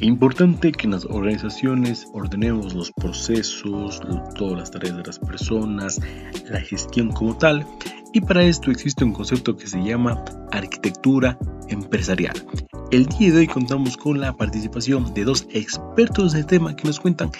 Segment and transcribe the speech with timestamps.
[0.00, 4.00] Importante que en las organizaciones ordenemos los procesos,
[4.34, 6.00] todas las tareas de las personas,
[6.50, 7.66] la gestión como tal.
[8.12, 11.38] Y para esto existe un concepto que se llama arquitectura
[11.68, 12.34] empresarial.
[12.90, 17.00] El día de hoy contamos con la participación de dos expertos del tema que nos
[17.00, 17.30] cuentan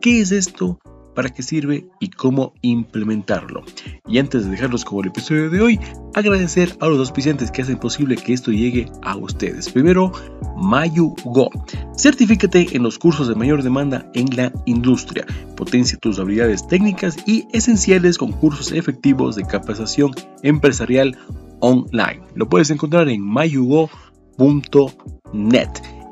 [0.00, 0.78] qué es esto,
[1.16, 3.64] para qué sirve y cómo implementarlo.
[4.06, 5.80] Y antes de dejarlos como el episodio de hoy,
[6.14, 9.68] agradecer a los auspiciantes que hacen posible que esto llegue a ustedes.
[9.70, 10.12] Primero,
[10.56, 11.50] MayuGo.
[11.96, 15.26] Certifícate en los cursos de mayor demanda en la industria.
[15.56, 21.18] Potencia tus habilidades técnicas y esenciales con cursos efectivos de capacitación empresarial
[21.60, 22.20] online.
[22.34, 23.90] Lo puedes encontrar en mayugo.net.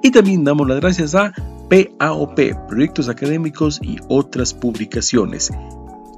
[0.02, 1.32] Y también damos las gracias a
[1.74, 2.38] PAOP,
[2.68, 5.50] proyectos académicos y otras publicaciones.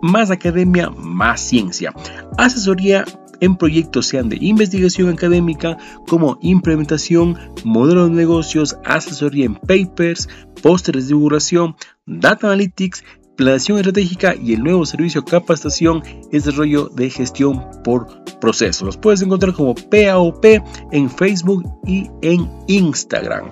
[0.03, 1.95] Más academia, más ciencia.
[2.37, 3.07] Asesoría
[3.41, 10.29] en proyectos sean de investigación académica como implementación, modelo de negocios, asesoría en papers,
[10.63, 13.03] pósteres de divulgación, data analytics,
[13.37, 18.85] planeación estratégica y el nuevo servicio capacitación y desarrollo de gestión por proceso.
[18.85, 20.45] Los puedes encontrar como PAOP
[20.93, 23.51] en Facebook y en Instagram.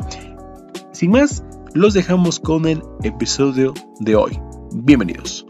[0.93, 1.43] Sin más,
[1.75, 4.39] los dejamos con el episodio de hoy.
[4.73, 5.45] Bienvenidos.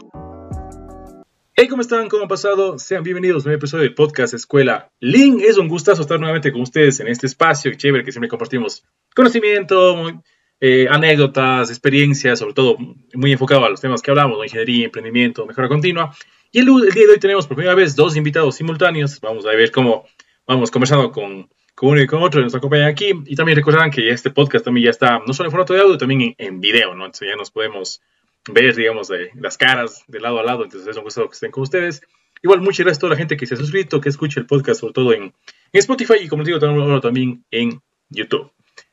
[1.53, 2.09] Hey, ¿cómo están?
[2.09, 2.79] ¿Cómo han pasado?
[2.79, 5.41] Sean bienvenidos a un episodio del podcast Escuela Link.
[5.41, 8.83] Es un gustazo estar nuevamente con ustedes en este espacio chévere que siempre compartimos
[9.15, 10.23] conocimiento,
[10.59, 12.75] eh, anécdotas, experiencias, sobre todo
[13.13, 16.11] muy enfocado a los temas que hablamos, ingeniería, emprendimiento, mejora continua.
[16.51, 19.21] Y el, el, día de hoy tenemos por primera vez dos invitados simultáneos.
[19.21, 20.05] Vamos a ver cómo
[20.47, 23.11] vamos conversando con con uno y con otro nos acompañan aquí.
[23.25, 25.97] Y también recordarán que este podcast también ya está no solo en formato de audio,
[25.97, 27.05] también en, video, ¿no?
[27.05, 28.01] Entonces ya nos podemos
[28.49, 30.63] ver, digamos, las caras de lado a lado.
[30.63, 32.01] Entonces es un gusto que estén con ustedes.
[32.41, 34.79] Igual, muchas gracias a toda la gente que se ha suscrito, que escucha el podcast,
[34.79, 35.33] sobre todo en,
[35.73, 38.51] Spotify y, como les digo, también en YouTube.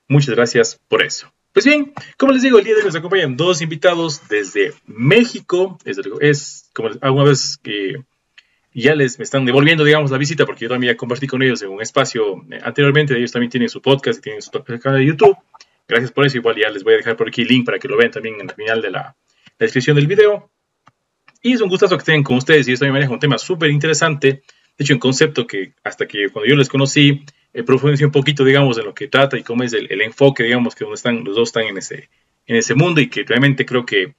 [0.09, 1.33] Muchas gracias por eso.
[1.53, 5.79] Pues bien, como les digo, el día de hoy nos acompañan dos invitados desde México.
[5.85, 8.03] Es, es como alguna vez que
[8.81, 11.61] ya les me están devolviendo, digamos, la visita, porque yo también ya compartí con ellos
[11.63, 13.17] en un espacio eh, anteriormente.
[13.17, 15.37] Ellos también tienen su podcast y tienen su canal de YouTube.
[15.87, 16.39] Gracias por eso.
[16.39, 18.37] Igual ya les voy a dejar por aquí el link para que lo vean también
[18.37, 19.17] en el final de la,
[19.59, 20.51] descripción del video.
[21.43, 22.67] Y es un gustazo que estén con ustedes.
[22.67, 24.43] Y ellos también manejan un tema súper interesante.
[24.79, 28.45] De hecho, un concepto que hasta que cuando yo les conocí, eh, profundicé un poquito,
[28.45, 31.25] digamos, en lo que trata y cómo es el, el enfoque, digamos, que donde están,
[31.25, 32.09] los dos están en ese,
[32.47, 34.15] en ese mundo y que realmente creo que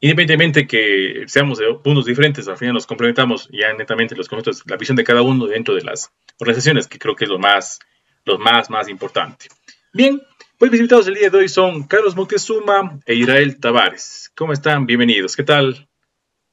[0.00, 4.76] independientemente que seamos de puntos diferentes, al final nos complementamos ya netamente los conceptos, la
[4.76, 7.78] visión de cada uno dentro de las organizaciones, que creo que es lo más,
[8.24, 9.46] lo más, más importante.
[9.92, 10.22] Bien,
[10.58, 14.30] pues mis invitados el día de hoy son Carlos Moctezuma e Israel Tavares.
[14.36, 14.86] ¿Cómo están?
[14.86, 15.36] Bienvenidos.
[15.36, 15.88] ¿Qué tal?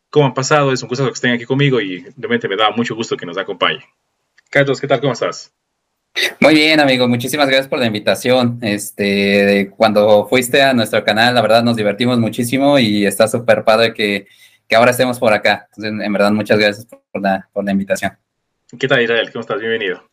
[0.10, 0.72] ¿Cómo han pasado?
[0.72, 3.38] Es un gusto que estén aquí conmigo y realmente me da mucho gusto que nos
[3.38, 3.84] acompañen.
[4.50, 5.02] Carlos, ¿qué tal?
[5.02, 5.54] ¿Cómo estás?
[6.40, 8.60] Muy bien, amigo, muchísimas gracias por la invitación.
[8.62, 13.94] Este, cuando fuiste a nuestro canal, la verdad nos divertimos muchísimo y está súper padre
[13.94, 14.28] que,
[14.68, 15.68] que, ahora estemos por acá.
[15.76, 18.18] Entonces, en verdad, muchas gracias por la, por la invitación.
[18.80, 19.30] ¿Qué tal, Israel?
[19.32, 19.60] ¿Cómo estás?
[19.60, 20.10] Bienvenido.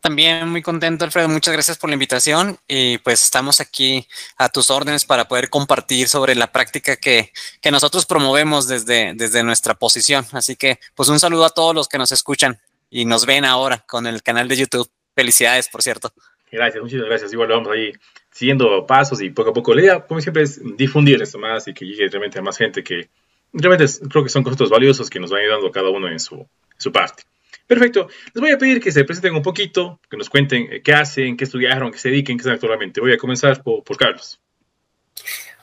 [0.00, 1.28] También muy contento, Alfredo.
[1.28, 4.06] Muchas gracias por la invitación y pues estamos aquí
[4.36, 9.42] a tus órdenes para poder compartir sobre la práctica que, que nosotros promovemos desde, desde
[9.42, 10.24] nuestra posición.
[10.32, 13.84] Así que pues un saludo a todos los que nos escuchan y nos ven ahora
[13.86, 14.88] con el canal de YouTube.
[15.18, 16.12] Felicidades, por cierto.
[16.48, 17.32] Gracias, muchas gracias.
[17.32, 17.90] Igual vamos ahí
[18.30, 19.74] siguiendo pasos y poco a poco.
[19.74, 22.84] La idea, como siempre, es difundir esto más y que llegue realmente a más gente
[22.84, 23.08] que
[23.52, 26.46] realmente creo que son conceptos valiosos que nos van ayudando cada uno en su,
[26.76, 27.24] su parte.
[27.66, 28.06] Perfecto.
[28.32, 31.36] Les voy a pedir que se presenten un poquito, que nos cuenten eh, qué hacen,
[31.36, 33.00] qué estudiaron, qué se dediquen, qué están actualmente.
[33.00, 34.38] Voy a comenzar por, por Carlos.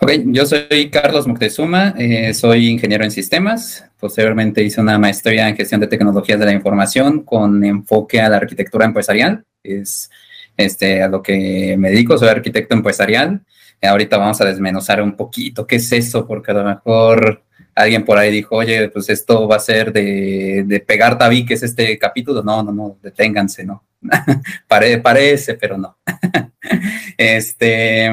[0.01, 3.85] Ok, yo soy Carlos Moctezuma, eh, soy ingeniero en sistemas.
[3.97, 8.37] Posteriormente hice una maestría en gestión de tecnologías de la información con enfoque a la
[8.37, 9.45] arquitectura empresarial.
[9.63, 10.09] Es
[10.57, 13.41] este, a lo que me dedico, soy arquitecto empresarial.
[13.79, 18.03] Eh, ahorita vamos a desmenuzar un poquito qué es eso, porque a lo mejor alguien
[18.03, 22.43] por ahí dijo, oye, pues esto va a ser de, de pegar tabiques este capítulo.
[22.43, 23.85] No, no, no, deténganse, ¿no?
[24.67, 25.97] parece, pero no.
[27.17, 28.11] este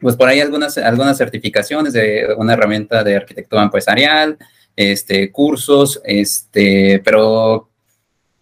[0.00, 4.38] pues por ahí algunas, algunas certificaciones de una herramienta de arquitectura empresarial,
[4.76, 7.70] este, cursos, este, pero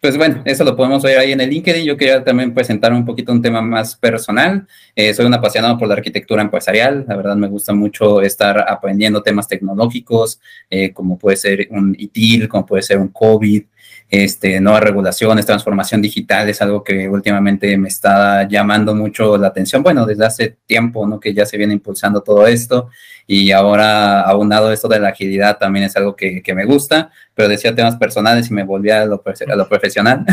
[0.01, 1.85] pues bueno, eso lo podemos ver ahí en el LinkedIn.
[1.85, 4.67] Yo quería también presentar un poquito un tema más personal.
[4.95, 7.05] Eh, soy un apasionado por la arquitectura empresarial.
[7.09, 10.41] La verdad me gusta mucho estar aprendiendo temas tecnológicos,
[10.71, 13.65] eh, como puede ser un ITIL, como puede ser un COVID,
[14.11, 19.83] este, nuevas regulaciones, transformación digital, es algo que últimamente me está llamando mucho la atención.
[19.83, 21.21] Bueno, desde hace tiempo, ¿no?
[21.21, 22.89] Que ya se viene impulsando todo esto
[23.27, 27.75] y ahora aunado esto de la agilidad también es algo que, me gusta, pero decía
[27.75, 30.25] temas personales y me volví a lo, a lo profesional.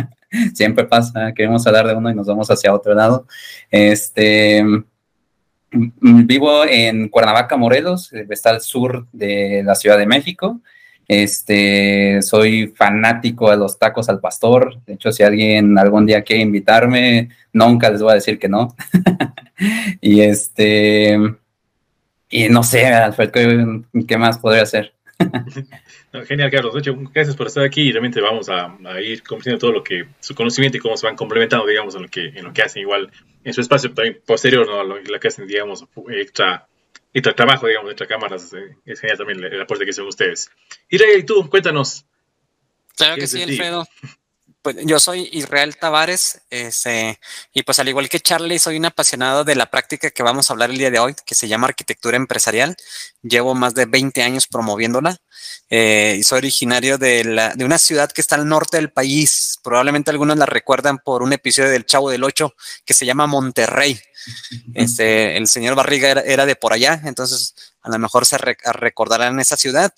[0.54, 3.26] Siempre pasa, queremos hablar de uno y nos vamos hacia otro lado.
[3.70, 10.62] Este, mm, vivo en Cuernavaca, Morelos, está al sur de la Ciudad de México.
[11.08, 14.78] Este, soy fanático de los tacos al pastor.
[14.84, 18.76] De hecho, si alguien algún día quiere invitarme, nunca les voy a decir que no.
[20.02, 21.18] y este,
[22.28, 23.30] y no sé, Alfred,
[24.06, 24.92] ¿qué, más podría hacer?
[26.26, 26.74] genial, Carlos.
[26.74, 30.04] De hecho, gracias por estar aquí y realmente vamos a, ir conociendo todo lo que,
[30.20, 32.82] su conocimiento y cómo se van complementando, digamos, en lo que, en lo que hacen
[32.82, 33.10] igual
[33.44, 34.84] en su espacio también posterior, ¿no?
[34.84, 36.67] Lo, lo que hacen, digamos, extra
[37.12, 38.52] y trabajo, digamos, entre cámaras.
[38.52, 40.50] Eh, es genial también el, aporte que hacen ustedes.
[40.88, 42.04] Y Rey, tú, cuéntanos.
[42.96, 43.86] Claro que sí, Alfredo.
[44.62, 47.20] Pues yo soy Israel Tavares, este,
[47.54, 50.52] y pues al igual que Charlie, soy un apasionado de la práctica que vamos a
[50.52, 52.76] hablar el día de hoy, que se llama arquitectura empresarial.
[53.22, 55.16] Llevo más de 20 años promoviéndola.
[55.70, 59.58] Eh, y soy originario de, la, de una ciudad que está al norte del país.
[59.62, 64.00] Probablemente algunos la recuerdan por un episodio del Chavo del Ocho que se llama Monterrey.
[64.74, 69.56] Este, el señor Barriga era, de por allá, entonces a lo mejor se recordarán esa
[69.56, 69.92] ciudad.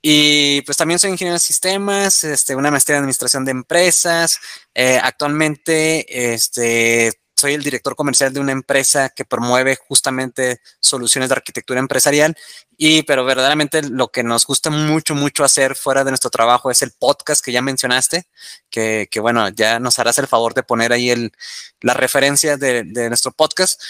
[0.00, 4.38] Y pues también soy ingeniero de sistemas, este, una maestría en administración de empresas.
[4.74, 11.34] Eh, actualmente este, soy el director comercial de una empresa que promueve justamente soluciones de
[11.34, 12.36] arquitectura empresarial.
[12.76, 16.82] Y, pero verdaderamente lo que nos gusta mucho, mucho hacer fuera de nuestro trabajo es
[16.82, 18.26] el podcast que ya mencionaste,
[18.70, 21.32] que, que bueno, ya nos harás el favor de poner ahí el,
[21.80, 23.80] la referencia de, de nuestro podcast.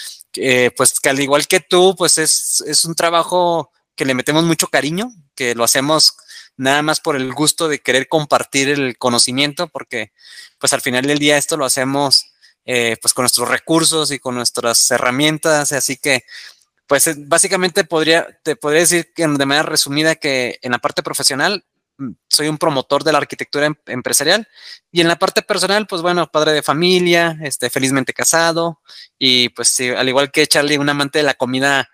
[0.75, 4.67] pues que al igual que tú, pues es, es un trabajo que le metemos mucho
[4.67, 6.17] cariño, que lo hacemos
[6.57, 10.11] nada más por el gusto de querer compartir el conocimiento, porque
[10.57, 12.33] pues al final del día esto lo hacemos
[12.65, 16.25] eh, pues con nuestros recursos y con nuestras herramientas, así que
[16.87, 21.63] pues eh, básicamente podría, te podría decir de manera resumida que en la parte profesional
[21.97, 24.45] mm, soy un promotor de la arquitectura em, empresarial
[24.91, 28.81] y en la parte personal, pues bueno, padre de familia, este, felizmente casado
[29.17, 31.89] y pues al igual que Charlie, un amante de la comida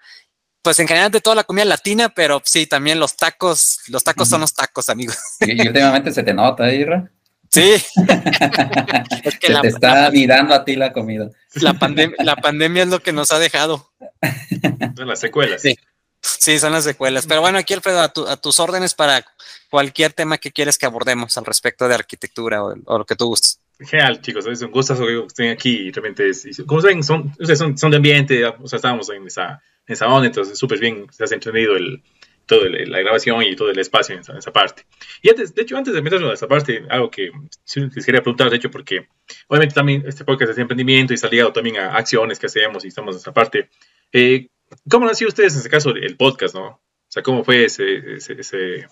[0.65, 4.27] pues en general de toda la comida latina, pero sí, también los tacos, los tacos
[4.27, 5.15] son los tacos, amigos.
[5.41, 7.11] Y últimamente se te nota, ¿eh, Ira.
[7.51, 7.73] Sí.
[9.23, 11.29] es que se te está mirando a ti la comida.
[11.53, 11.77] La,
[12.17, 13.91] la pandemia es lo que nos ha dejado.
[14.97, 15.61] Son las secuelas.
[15.61, 15.77] Sí.
[16.19, 17.27] Sí, son las secuelas.
[17.27, 19.23] Pero bueno, aquí Alfredo, a, a tus órdenes para
[19.69, 23.59] cualquier tema que quieres que abordemos al respecto de arquitectura o, lo que tú gustes.
[23.79, 25.91] Genial, chicos, es un gusto que estén aquí.
[25.91, 26.31] Realmente,
[26.65, 30.27] como ven, son, son, son de ambiente, o sea, estamos en esa en esa onda,
[30.27, 32.01] entonces súper bien se ha entendido el,
[32.45, 34.85] toda la grabación y todo el espacio en esa, parte.
[35.21, 37.31] Y antes, de hecho, antes de meternos a esa parte, algo que
[37.75, 39.07] les quería preguntar, de hecho, porque
[39.47, 42.85] obviamente también este podcast es de emprendimiento y está ligado también a acciones que hacemos
[42.85, 43.69] y estamos en esa parte.
[44.11, 44.49] Eh,
[44.89, 46.67] ¿Cómo nació ustedes en este caso el podcast, no?
[46.67, 48.87] O sea, ¿cómo fue ese, ese, ese,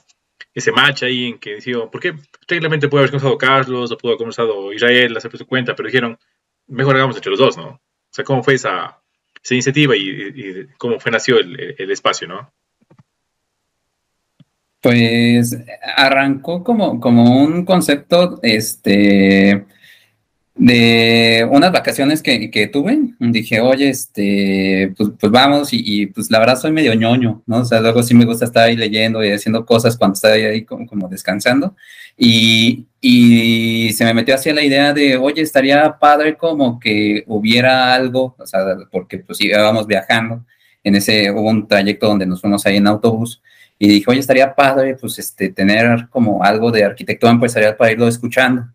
[0.73, 2.13] match ahí en que dijeron, porque
[2.47, 6.17] realmente puede haber conversado Carlos o pudo haber conversado Israel, hacer su cuenta, pero dijeron,
[6.67, 7.67] mejor hagamos entre los dos, ¿no?
[7.69, 7.79] O
[8.09, 9.01] sea, ¿cómo fue esa,
[9.43, 12.53] esa iniciativa y, cómo fue nació el, el, espacio, ¿no?
[14.81, 15.57] Pues
[15.95, 19.65] arrancó como, como un concepto, este,
[20.55, 26.39] de unas vacaciones que, que, tuve, dije, oye, este, pues, pues vamos, y, pues la
[26.39, 27.57] verdad soy medio ñoño, ¿no?
[27.59, 30.63] O sea, luego sí me gusta estar ahí leyendo y haciendo cosas cuando estoy ahí
[30.63, 31.75] como, como descansando,
[32.15, 37.93] y, y, se me metió hacia la idea de, oye, estaría padre como que hubiera
[37.93, 38.61] algo, o sea,
[38.91, 40.45] porque pues íbamos viajando,
[40.83, 43.41] en ese, hubo un trayecto donde nos fuimos ahí en autobús,
[43.79, 48.07] y dije, oye, estaría padre, pues, este, tener como algo de arquitectura empresarial para irlo
[48.07, 48.67] escuchando.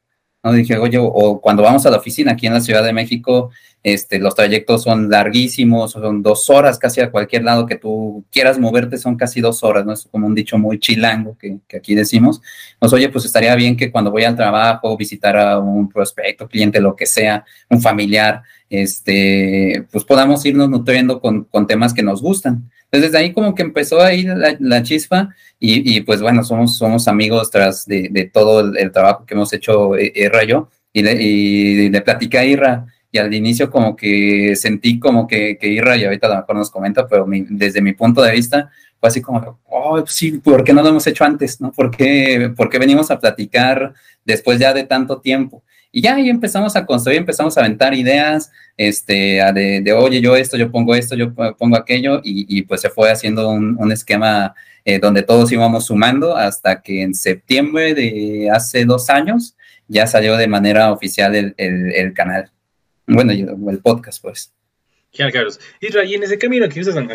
[0.49, 0.57] ¿No?
[0.57, 3.51] Dije, oye, o, cuando vamos a la oficina aquí en la Ciudad de México,
[3.83, 8.59] este, los trayectos son larguísimos, son dos horas casi a cualquier lado que tú quieras
[8.59, 9.93] moverte, son casi dos horas, ¿no?
[9.93, 12.41] Es como un dicho muy chilango que, que aquí decimos.
[12.79, 16.81] Pues, oye, pues estaría bien que cuando voy al trabajo, visitar a un prospecto, cliente,
[16.81, 22.21] lo que sea, un familiar, este, pues podamos irnos nutriendo con, con temas que nos
[22.21, 22.71] gustan.
[22.85, 26.77] Entonces, desde ahí como que empezó ahí la, la chispa y, y, pues bueno, somos,
[26.77, 30.69] somos amigos tras de, de todo el, trabajo que hemos hecho eh, Irra y yo.
[30.93, 35.57] Y le, y le platicé a Irra y al inicio como que sentí como que,
[35.59, 38.71] que Irra, y ahorita a lo mejor nos comenta, pero desde mi punto de vista
[39.01, 41.61] fue así como, oh, sí, ¿por qué no lo hemos hecho antes?
[41.61, 41.73] ¿no?
[41.73, 45.63] ¿Por qué, ¿Por qué venimos a platicar después ya de tanto tiempo?
[45.91, 50.37] Y ya ahí empezamos a construir, empezamos a aventar ideas, este, de, de oye, yo
[50.37, 54.99] esto, yo pongo esto, yo pongo aquello, y, pues se fue haciendo un, esquema eh,
[54.99, 60.47] donde todos íbamos sumando hasta que en septiembre de hace dos años ya salió de
[60.47, 62.51] manera oficial el canal,
[63.09, 64.53] bueno, el podcast, pues.
[65.13, 65.61] Genial, Carlos.
[65.81, 67.09] Y, en ese camino que ustedes han,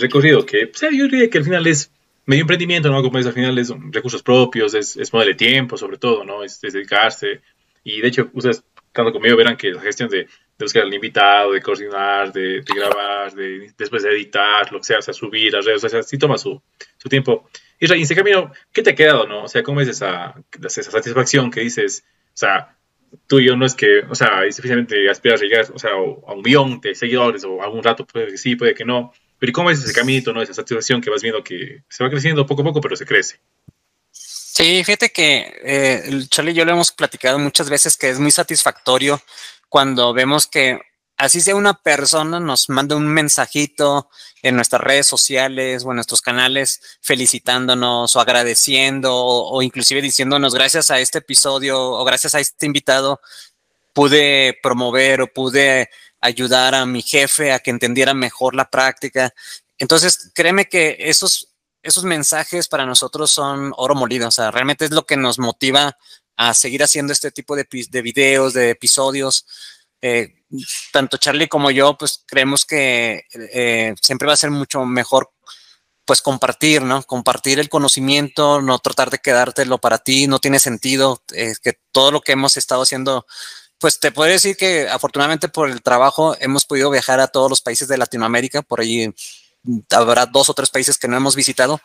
[0.00, 1.90] recorrido, que pues, yo diría que al final es
[2.24, 3.02] medio emprendimiento, ¿no?
[3.02, 6.44] Como es, al final es recursos propios, es, es modelo de tiempo, sobre todo, ¿no?
[6.44, 7.40] Es, dedicarse,
[7.84, 10.28] y de hecho, ustedes, estando conmigo, verán que la gestión de, de
[10.64, 15.02] buscar al invitado, de coordinar, de, grabar, de después de editar, lo que sea, o
[15.02, 16.62] sea, subir a redes, o sea, sí toma su,
[16.98, 17.48] su tiempo.
[17.80, 19.44] Y en ese camino, ¿qué te ha quedado, no?
[19.44, 22.76] O sea, ¿cómo es esa, esa satisfacción que dices, o sea,
[23.26, 25.90] tú y yo no es que, o sea, es suficientemente aspirar a llegar, o sea,
[25.92, 29.52] a un millón de seguidores o algún rato puede que sí, puede que no, pero
[29.52, 30.40] ¿cómo es ese caminito, no?
[30.40, 33.40] Esa satisfacción que vas viendo que se va creciendo poco a poco, pero se crece.
[34.10, 38.30] Sí, fíjate que eh, Charlie y yo lo hemos platicado muchas veces que es muy
[38.30, 39.20] satisfactorio
[39.68, 40.78] cuando vemos que
[41.22, 44.10] así sea una persona nos manda un mensajito
[44.42, 50.90] en nuestras redes sociales o en nuestros canales felicitándonos o agradeciendo o, inclusive diciéndonos gracias
[50.90, 53.20] a este episodio o gracias a este invitado
[53.92, 59.32] pude promover o pude ayudar a mi jefe a que entendiera mejor la práctica.
[59.78, 61.50] Entonces, créeme que esos
[61.84, 65.96] esos mensajes para nosotros son oro molido, o sea, realmente es lo que nos motiva
[66.36, 69.46] a seguir haciendo este tipo de, de videos, de episodios.
[70.00, 70.41] Eh,
[70.92, 75.30] tanto Charlie como yo, pues creemos que eh, siempre va a ser mucho mejor,
[76.04, 77.02] pues compartir, ¿no?
[77.04, 82.10] Compartir el conocimiento, no tratar de quedártelo para ti, no tiene sentido eh, que todo
[82.10, 83.26] lo que hemos estado haciendo,
[83.78, 87.62] pues te puedo decir que afortunadamente por el trabajo hemos podido viajar a todos los
[87.62, 89.14] países de Latinoamérica, por allí
[89.90, 91.80] habrá dos o tres países que no hemos visitado,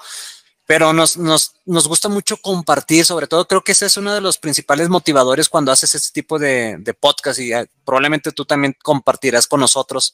[0.67, 4.19] pero nos, nos, nos, gusta mucho compartir, sobre todo creo que ese es uno de
[4.19, 8.75] los principales motivadores cuando haces este tipo de, de podcast y eh, probablemente tú también
[8.83, 10.13] compartirás con nosotros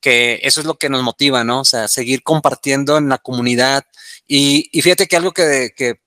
[0.00, 1.60] que eso es lo que nos motiva, ¿no?
[1.60, 3.84] O sea, seguir compartiendo en la comunidad.
[4.26, 6.00] Y, y fíjate que algo que, que,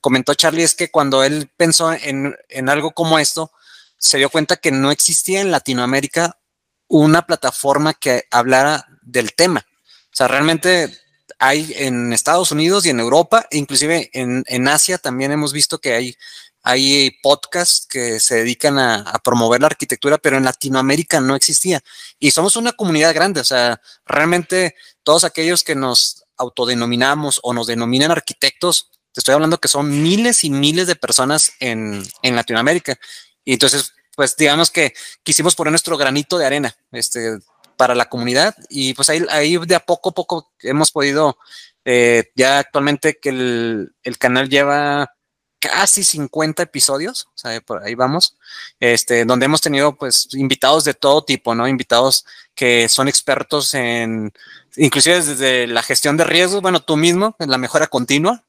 [0.00, 3.50] comentó Charlie es que cuando él pensó en, en algo como esto,
[3.98, 6.38] se dio cuenta que no existía en Latinoamérica
[6.86, 9.66] una plataforma que hablara del tema.
[9.66, 10.96] O sea, realmente
[11.40, 15.94] hay en Estados Unidos y en Europa, inclusive en, en Asia también hemos visto que
[15.94, 16.16] hay,
[16.62, 21.80] hay podcasts que se dedican a, a, promover la arquitectura, pero en Latinoamérica no existía.
[22.18, 27.66] Y somos una comunidad grande, o sea, realmente todos aquellos que nos autodenominamos o nos
[27.66, 32.98] denominan arquitectos, te estoy hablando que son miles y miles de personas en, en Latinoamérica.
[33.46, 34.92] Y entonces, pues digamos que
[35.22, 36.76] quisimos poner nuestro granito de arena.
[36.92, 37.38] Este,
[37.80, 41.38] para la comunidad y pues ahí, de a poco a poco hemos podido,
[41.86, 45.14] eh, ya actualmente que el, el, canal lleva
[45.58, 48.36] casi 50 episodios, o sea, por ahí vamos,
[48.80, 51.66] este, donde hemos tenido pues invitados de todo tipo, ¿no?
[51.66, 54.30] Invitados que son expertos en,
[54.76, 58.44] inclusive desde la gestión de riesgos, bueno, tú mismo, en la mejora continua,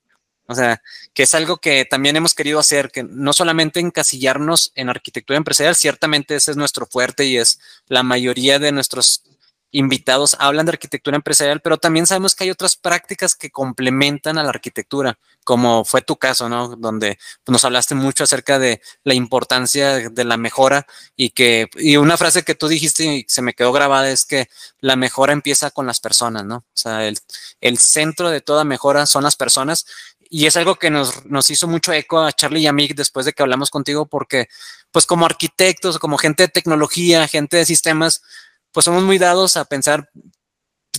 [0.52, 0.82] o sea,
[1.14, 5.76] que es algo que también hemos querido hacer, que no solamente encasillarnos en arquitectura empresarial,
[5.76, 9.24] ciertamente ese es nuestro fuerte y es la mayoría de nuestros
[9.72, 14.44] invitados hablan de arquitectura empresarial, pero también sabemos que hay otras prácticas que complementan a
[14.44, 16.76] la arquitectura, como fue tu caso, ¿no?
[16.76, 17.18] Donde
[17.48, 22.44] nos hablaste mucho acerca de la importancia de la mejora y que, y una frase
[22.44, 24.48] que tú dijiste y se me quedó grabada es que
[24.80, 26.58] la mejora empieza con las personas, ¿no?
[26.58, 27.18] O sea, el,
[27.62, 29.86] el centro de toda mejora son las personas
[30.34, 33.26] y es algo que nos, nos hizo mucho eco a Charlie y a mí después
[33.26, 34.48] de que hablamos contigo, porque
[34.90, 38.24] pues como arquitectos, como gente de tecnología, gente de sistemas,
[38.72, 40.10] pues somos muy dados a pensar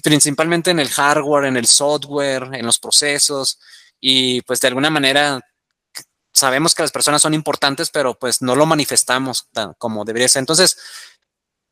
[0.03, 3.59] principalmente en el hardware, en el software, en los procesos
[3.99, 5.41] y pues de alguna manera
[6.35, 9.49] sabemos que las personas son importantes, pero pues no lo manifestamos
[9.79, 10.41] como debería ser.
[10.41, 10.77] Entonces,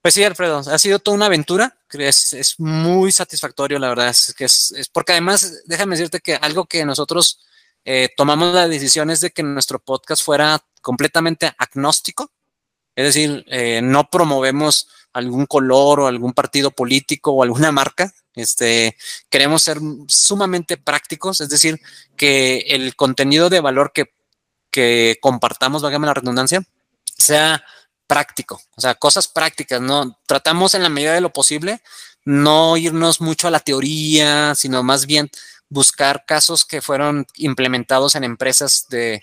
[0.01, 4.33] pues sí, Alfredo, ha sido toda una aventura, es, es muy satisfactorio, la verdad, es
[4.33, 7.39] que es, es porque además, déjame decirte que algo que nosotros
[7.85, 12.31] eh, tomamos la decisión es de que nuestro podcast fuera completamente agnóstico,
[12.95, 18.13] es decir, eh, no promovemos algún color o algún partido político o alguna marca.
[18.35, 18.97] Este,
[19.29, 21.81] queremos ser sumamente prácticos, es decir,
[22.17, 24.13] que el contenido de valor que,
[24.71, 26.63] que compartamos, vágame la redundancia,
[27.17, 27.65] sea
[28.07, 30.19] práctico, o sea, cosas prácticas, ¿no?
[30.27, 31.81] Tratamos en la medida de lo posible
[32.25, 35.31] no irnos mucho a la teoría, sino más bien
[35.71, 39.23] buscar casos que fueron implementados en empresas de,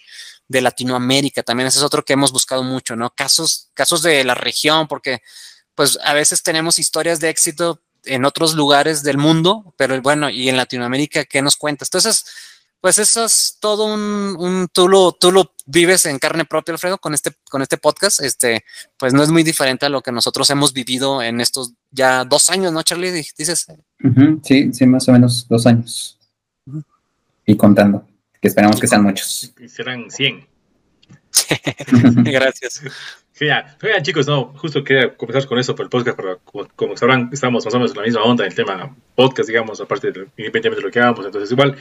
[0.50, 1.44] Latinoamérica.
[1.44, 3.14] También ese es otro que hemos buscado mucho, ¿no?
[3.14, 5.22] Casos, casos de la región, porque
[5.76, 10.48] pues a veces tenemos historias de éxito en otros lugares del mundo, pero bueno, y
[10.48, 11.90] en Latinoamérica, ¿qué nos cuentas?
[11.90, 12.26] Entonces,
[12.80, 16.98] pues eso es todo un, un tú, lo, tú lo vives en carne propia, Alfredo,
[16.98, 18.22] con este, con este podcast.
[18.22, 18.64] Este,
[18.98, 22.50] pues no es muy diferente a lo que nosotros hemos vivido en estos ya dos
[22.50, 23.12] años, ¿no, Charlie?
[23.12, 23.68] Dices.
[24.44, 26.17] Sí, sí, más o menos dos años
[27.48, 28.06] y contando,
[28.40, 29.54] que esperamos que sean muchos.
[29.60, 30.46] Y serán 100.
[32.24, 32.84] Gracias.
[33.34, 33.78] Genial.
[34.02, 36.40] chicos, no, justo quería comenzar con eso por el podcast, pero
[36.76, 39.80] como, sabrán, estamos más o menos en la misma onda en el tema podcast, digamos,
[39.80, 41.26] aparte de, independientemente de lo que hagamos.
[41.26, 41.78] Entonces, igual,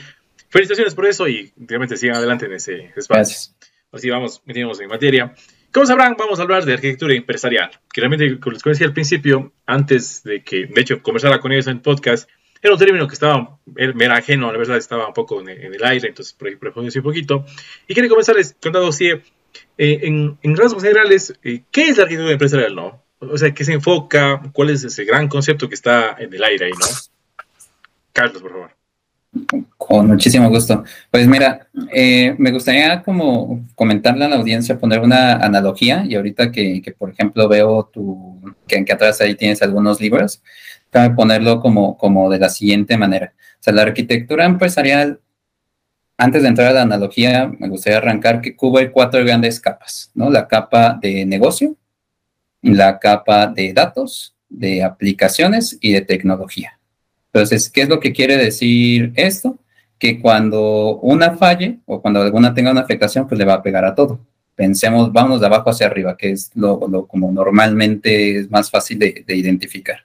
[0.49, 3.15] felicitaciones por eso y realmente sigan adelante en ese espacio.
[3.15, 3.55] Gracias.
[3.91, 5.33] Así vamos, metimos en materia.
[5.73, 9.51] como sabrán, vamos a hablar de arquitectura empresarial, que realmente, como les decía al principio,
[9.65, 12.29] antes de que, de hecho, conversara con ellos en el podcast,
[12.61, 16.09] era un término que estaba, era ajeno, la verdad, estaba un poco en, el aire,
[16.09, 17.45] entonces profundicé un poquito.
[17.87, 19.21] Y quería comenzarles contando así, eh,
[19.77, 23.03] en, en, rasgos generales, eh, ¿qué es la arquitectura empresarial, no?
[23.19, 24.41] O sea, ¿qué se enfoca?
[24.53, 26.85] ¿Cuál es ese gran concepto que está en el aire ahí, no?
[28.13, 28.77] Carlos, por favor.
[29.77, 30.83] Con muchísimo gusto.
[31.11, 36.51] Pues mira, eh, me gustaría como comentarle a la audiencia, poner una analogía y ahorita
[36.51, 40.41] que, por ejemplo veo tu, que, que, atrás ahí tienes algunos libros,
[40.89, 43.33] cabe ponerlo como, como de la siguiente manera.
[43.59, 45.19] O sea, la arquitectura empresarial,
[46.17, 50.29] antes de entrar a la analogía, me gustaría arrancar que cubre cuatro grandes capas, ¿no?
[50.29, 51.75] La capa de negocio,
[52.61, 56.79] la capa de datos, de aplicaciones y de tecnología.
[57.33, 59.59] Entonces, ¿qué es lo que quiere decir esto?
[59.99, 63.85] Que cuando una falle o cuando alguna tenga una afectación, pues le va a pegar
[63.85, 64.19] a todo.
[64.57, 69.23] Pensemos, vamos de abajo hacia arriba, que es lo, como normalmente es más fácil de,
[69.27, 70.03] identificar.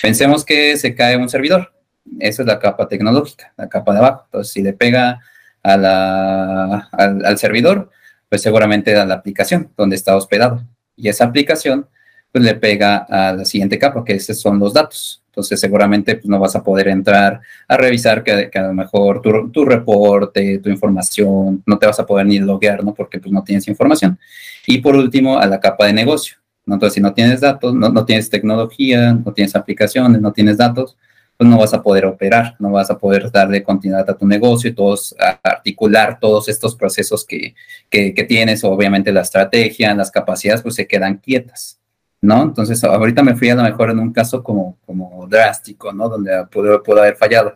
[0.00, 1.72] Pensemos que se cae un servidor.
[2.20, 4.22] Esa es la capa tecnológica, la capa de abajo.
[4.26, 5.20] Entonces, si le pega
[5.62, 7.90] al, al servidor,
[8.28, 10.62] pues seguramente a la aplicación donde está hospedado.
[10.96, 11.88] Y esa aplicación
[12.34, 15.22] pues le pega a la siguiente capa, que esos son los datos.
[15.28, 19.64] Entonces, seguramente pues, no vas a poder entrar a revisar que, a lo mejor tu,
[19.64, 22.92] reporte, tu información, no te vas a poder ni loguear, ¿no?
[22.92, 24.18] Porque pues no tienes información.
[24.66, 26.38] Y por último, a la capa de negocio.
[26.66, 26.74] ¿no?
[26.74, 30.96] Entonces, si no tienes datos, no, no tienes tecnología, no tienes aplicaciones, no tienes datos,
[31.36, 34.70] pues no vas a poder operar, no vas a poder darle continuidad a tu negocio
[34.70, 37.54] y todos, articular todos estos procesos que,
[37.88, 41.78] que, que tienes, obviamente la estrategia, las capacidades, pues se quedan quietas.
[42.24, 42.42] ¿No?
[42.42, 46.08] Entonces, ahorita me fui a lo mejor en un caso como, como drástico, ¿no?
[46.08, 47.54] Donde pudo, pudo haber fallado.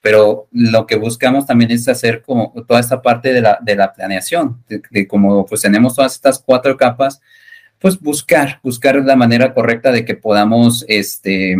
[0.00, 3.92] Pero lo que buscamos también es hacer como toda esta parte de la, de la
[3.92, 7.20] planeación, de, de como pues tenemos todas estas cuatro capas,
[7.78, 11.56] pues buscar, buscar la manera correcta de que podamos, este,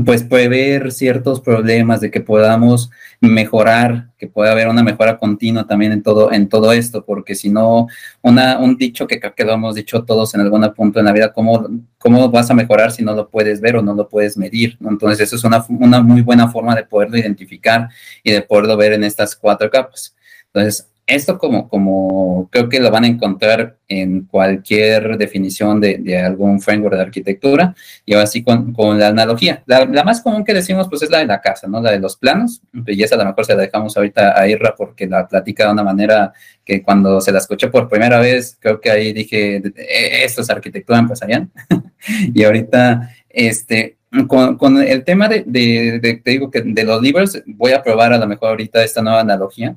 [0.00, 5.92] pues prever ciertos problemas, de que podamos mejorar, que pueda haber una mejora continua también
[5.92, 7.88] en todo, en todo esto, porque si no,
[8.22, 11.32] una, un dicho que que lo hemos dicho todos en algún punto en la vida,
[11.32, 14.78] ¿cómo, ¿cómo vas a mejorar si no lo puedes ver o no lo puedes medir?
[14.80, 17.88] Entonces, eso es una, una muy buena forma de poderlo identificar
[18.22, 20.14] y de poderlo ver en estas cuatro capas.
[20.46, 26.18] Entonces, esto como, como creo que lo van a encontrar en cualquier definición de, de
[26.18, 29.62] algún framework de arquitectura y así con, con la analogía.
[29.66, 31.80] La, la, más común que decimos pues es la de la casa, ¿no?
[31.80, 32.62] La de los planos.
[32.86, 35.72] Y esa a lo mejor se la dejamos ahorita a Irra porque la platica de
[35.72, 36.32] una manera
[36.64, 40.50] que cuando se la escuché por primera vez, creo que ahí dije, e, esto es
[40.50, 41.48] arquitectura empresarial.
[42.34, 47.02] y ahorita, este, con, con, el tema de, de, de, te digo que de los
[47.02, 49.76] libros, voy a probar a lo mejor ahorita esta nueva analogía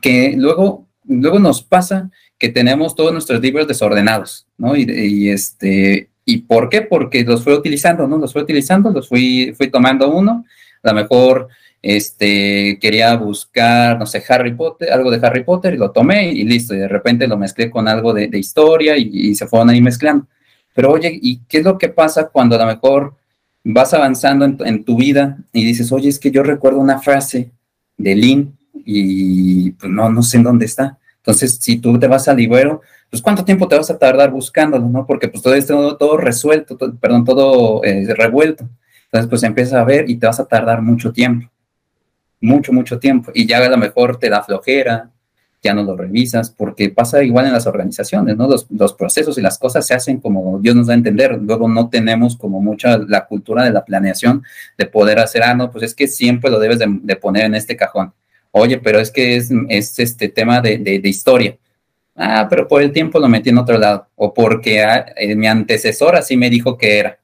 [0.00, 4.76] que luego, luego nos pasa que tenemos todos nuestros libros desordenados, ¿no?
[4.76, 6.82] Y, este, ¿y por qué?
[6.82, 8.18] Porque los fui utilizando, ¿no?
[8.18, 10.44] Los fui utilizando, los fui, fui tomando uno,
[10.82, 11.48] a lo mejor
[11.82, 16.44] este, quería buscar, no sé, Harry Potter, algo de Harry Potter y lo tomé y
[16.44, 19.80] listo, y de repente lo mezclé con algo de, historia y, y, se fueron ahí
[19.80, 20.26] mezclando.
[20.74, 23.14] Pero oye, ¿y qué es lo que pasa cuando a lo mejor
[23.64, 27.50] vas avanzando en, en tu vida y dices, oye, es que yo recuerdo una frase
[27.96, 28.56] de Lynn
[28.86, 30.96] y pues no, no sé en dónde está.
[31.16, 34.88] Entonces, si tú te vas al libro, pues cuánto tiempo te vas a tardar buscándolo,
[34.88, 35.04] ¿no?
[35.04, 38.68] Porque pues todo esto, todo resuelto, perdón, todo eh, revuelto.
[39.06, 41.50] Entonces, pues empieza a ver y te vas a tardar mucho tiempo,
[42.40, 43.32] mucho, mucho tiempo.
[43.34, 45.10] Y ya a lo mejor te da flojera,
[45.64, 48.46] ya no lo revisas, porque pasa igual en las organizaciones, ¿no?
[48.48, 51.40] Los, los, procesos y las cosas se hacen como Dios nos da a entender.
[51.42, 54.44] Luego no tenemos como mucha la cultura de la planeación
[54.78, 57.56] de poder hacer, ah, no, pues es que siempre lo debes de, de poner en
[57.56, 58.12] este cajón
[58.58, 61.58] Oye, pero es que es, es este tema de, historia.
[62.14, 64.08] Ah, pero por el tiempo lo metí en otro lado.
[64.16, 67.18] O porque ah, eh, mi antecesor así me dijo que era.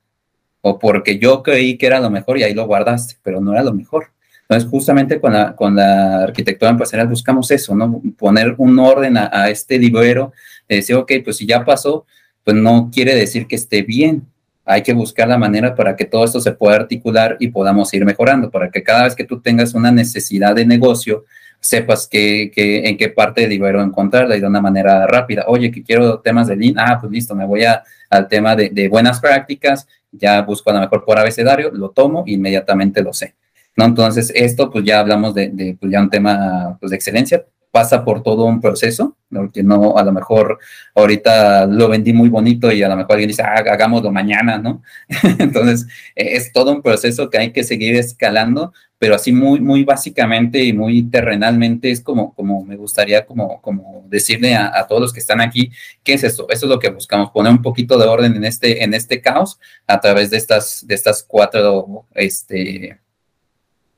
[0.61, 3.63] O porque yo creí que era lo mejor y ahí lo guardaste, pero no era
[3.63, 4.09] lo mejor.
[4.43, 8.03] Entonces, justamente con la, con la arquitectura empresarial buscamos eso, ¿no?
[8.19, 10.35] Poner un orden a, a este librero,
[10.69, 12.05] de decir, ok, pues si ya pasó,
[12.45, 14.27] pues no quiere decir que esté bien,
[14.65, 18.05] hay que buscar la manera para que todo esto se pueda articular y podamos ir
[18.05, 21.25] mejorando, para que cada vez que tú tengas una necesidad de negocio,
[21.63, 25.45] sepas que, en qué parte del Ibero encontrarla y de una manera rápida.
[25.47, 28.89] Oye, que quiero temas de Lean, ah, pues listo, me voy a, al tema de,
[28.89, 33.35] buenas prácticas, ya busco a lo mejor por abecedario, lo tomo, inmediatamente lo sé.
[33.77, 33.85] ¿no?
[33.85, 38.05] Entonces, esto pues ya hablamos de, de pues ya un tema pues, de excelencia, pasa
[38.05, 39.17] por todo un proceso,
[39.53, 40.59] que no, a lo mejor
[40.95, 44.83] ahorita lo vendí muy bonito y a lo mejor alguien dice, ah, hagámoslo mañana, ¿no?
[45.39, 49.85] Entonces, e, es todo un proceso que hay que seguir escalando, pero así muy, muy
[49.85, 55.13] básicamente y muy terrenalmente es como, como me gustaría como, como decirle a, todos los
[55.15, 55.71] que están aquí,
[56.05, 56.47] ¿qué es esto?
[56.51, 59.59] Eso es lo que buscamos, poner un poquito de orden en este, en este caos
[59.87, 63.01] a través de estas, de estas cuatro este,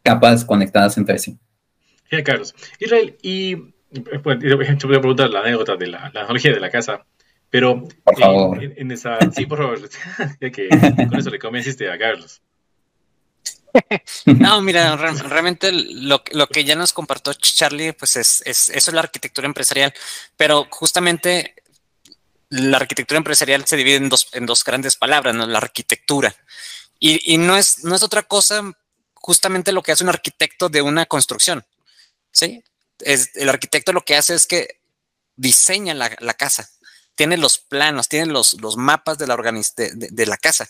[0.05, 1.37] capas conectadas entre sí.
[2.23, 2.55] Carlos.
[2.79, 3.55] Israel, y
[4.23, 7.05] bueno, yo voy a preguntar la anécdota de la, la analogía de la casa,
[7.51, 8.63] pero por favor.
[8.63, 9.89] En, esa, sí, por favor,
[10.41, 12.43] ya que con eso le convenciste a Carlos.
[14.27, 18.95] No, mira, realmente lo, lo, que ya nos compartió Charlie, pues es, es, eso es
[18.95, 19.93] la arquitectura empresarial,
[20.37, 21.55] pero justamente
[22.51, 25.47] la arquitectura empresarial se divide en dos, en dos grandes palabras, ¿no?
[25.47, 26.35] La arquitectura.
[27.01, 28.63] Y, y, no, es, no es otra cosa
[29.15, 31.65] justamente lo que hace un arquitecto de una construcción.
[32.35, 32.63] ¿Sí?
[32.99, 34.81] Es, el arquitecto lo que hace es que
[35.37, 36.69] diseña la, casa,
[37.15, 40.69] tiene los planos, tiene los, los mapas de la, de, la casa.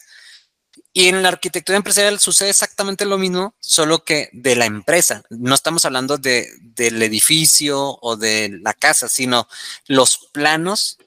[0.93, 5.23] Y en la arquitectura empresarial sucede exactamente lo mismo, solo que de la empresa.
[5.31, 9.49] No estamos hablando de, del edificio o de la casa, sino
[9.87, 10.99] los planos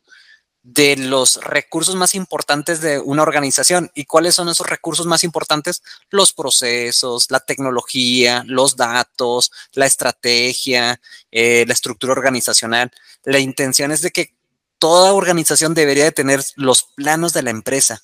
[0.67, 3.89] de los recursos más importantes de una organización.
[3.95, 5.81] ¿Y cuáles son esos recursos más importantes?
[6.09, 10.99] Los procesos, la tecnología, los datos, la estrategia,
[11.31, 12.91] eh, la estructura organizacional.
[13.23, 14.35] La intención es de que
[14.77, 18.03] toda organización debería de tener los planos de la empresa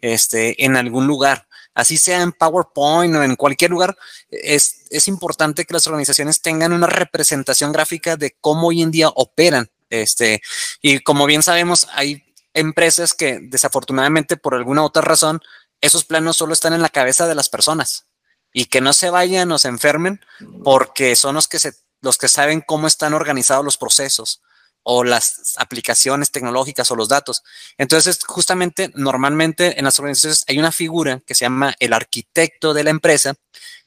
[0.00, 1.48] este, en algún lugar.
[1.74, 3.96] Así sea en PowerPoint o en cualquier lugar,
[4.30, 9.08] es, es importante que las organizaciones tengan una representación gráfica de cómo hoy en día
[9.08, 10.42] operan este,
[10.80, 15.40] y como bien sabemos, hay empresas que desafortunadamente por alguna otra razón,
[15.80, 18.06] esos planos solo están en la cabeza de las personas
[18.52, 20.24] y que no se vayan o se enfermen
[20.62, 24.40] porque son los que, se, los que saben cómo están organizados los procesos
[24.84, 27.42] o las aplicaciones tecnológicas o los datos.
[27.78, 32.84] Entonces, justamente, normalmente en las organizaciones hay una figura que se llama el arquitecto de
[32.84, 33.34] la empresa,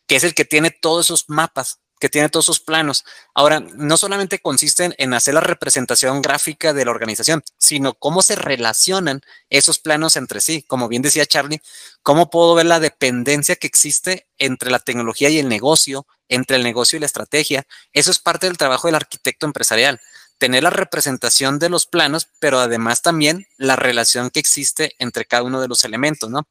[0.08, 3.06] que es el que tiene todos esos mapas que tiene todos sus planos.
[3.34, 8.36] Ahora, no solamente consisten en hacer la representación gráfica de la organización, sino cómo se
[8.36, 10.64] relacionan esos planos entre sí.
[10.64, 11.62] Como bien decía Charlie,
[12.04, 16.64] cómo puedo ver la dependencia que existe entre la tecnología y el negocio, entre el
[16.64, 17.66] negocio y la estrategia.
[17.94, 20.00] Eso es parte del trabajo del arquitecto empresarial.
[20.38, 25.44] Tener la representación de los planos, pero además también la relación que existe entre cada
[25.44, 26.48] uno de los elementos, ¿no?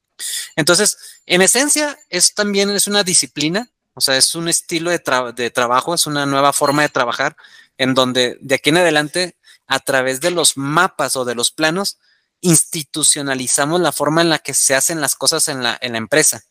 [0.57, 4.99] Entonces, en esencia, es también es una disciplina o sea, es un estilo de,
[5.51, 7.35] trabajo, es una nueva forma de trabajar
[7.79, 11.99] en donde de aquí en adelante, a través de los mapas o de los planos,
[12.43, 16.45] institucionalizamos la forma en la que se hacen las cosas en la, empresa.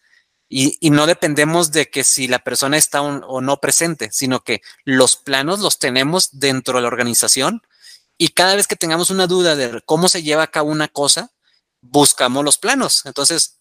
[0.49, 5.15] Y, no dependemos de que si la persona está o no presente, sino que los
[5.15, 7.61] planos los tenemos dentro de la organización
[8.17, 11.31] y cada vez que tengamos una duda de cómo se lleva a cabo una cosa,
[11.81, 13.05] buscamos los planos.
[13.05, 13.54] Entonces,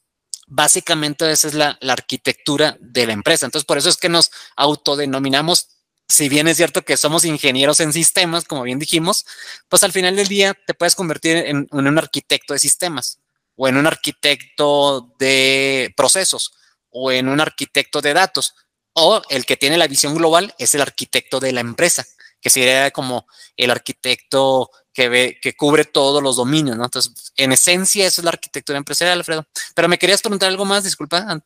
[0.46, 3.46] Básicamente esa es la, arquitectura de la empresa.
[3.46, 5.68] Entonces, por eso es que nos autodenominamos
[6.06, 9.24] si bien es cierto que somos ingenieros en sistemas, como bien dijimos,
[9.68, 13.20] pues al final del día te puedes convertir en, un arquitecto de sistemas
[13.56, 16.52] o en un arquitecto de procesos
[16.90, 18.54] o en un arquitecto de datos
[18.92, 22.06] o el que tiene la visión global es el arquitecto de la empresa,
[22.40, 23.26] que sería como
[23.56, 26.84] el arquitecto que ve, que cubre todos los dominios, ¿no?
[26.84, 29.44] Entonces, en esencia, eso es la arquitectura empresarial, Alfredo.
[29.74, 31.42] Pero me querías preguntar algo más, disculpa.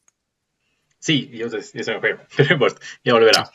[1.01, 3.51] Sí, yo, ya se me fue, pero importa, ya volverá.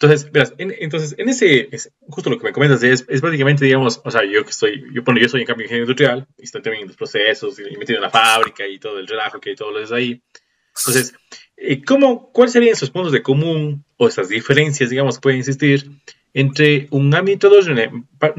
[0.00, 1.68] Entonces, verás, en, entonces, en ese,
[2.08, 5.02] justo lo que me comentas es, es básicamente, digamos, o sea, yo que estoy, yo,
[5.02, 7.98] bueno, yo soy en cambio ingeniero industrial, y estoy también en los procesos, y metido
[7.98, 10.22] en la fábrica y todo el relajo que hay todo lo es ahí.
[10.76, 11.14] Entonces,
[11.56, 15.88] eh, ¿cómo, ¿cuáles serían esos puntos de común o esas diferencias, digamos, que pueden existir
[16.34, 17.48] entre un ámbito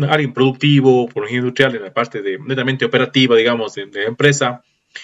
[0.10, 4.64] alguien productivo, por ejemplo, industrial, en la parte de netamente operativa, digamos, de, la empresa,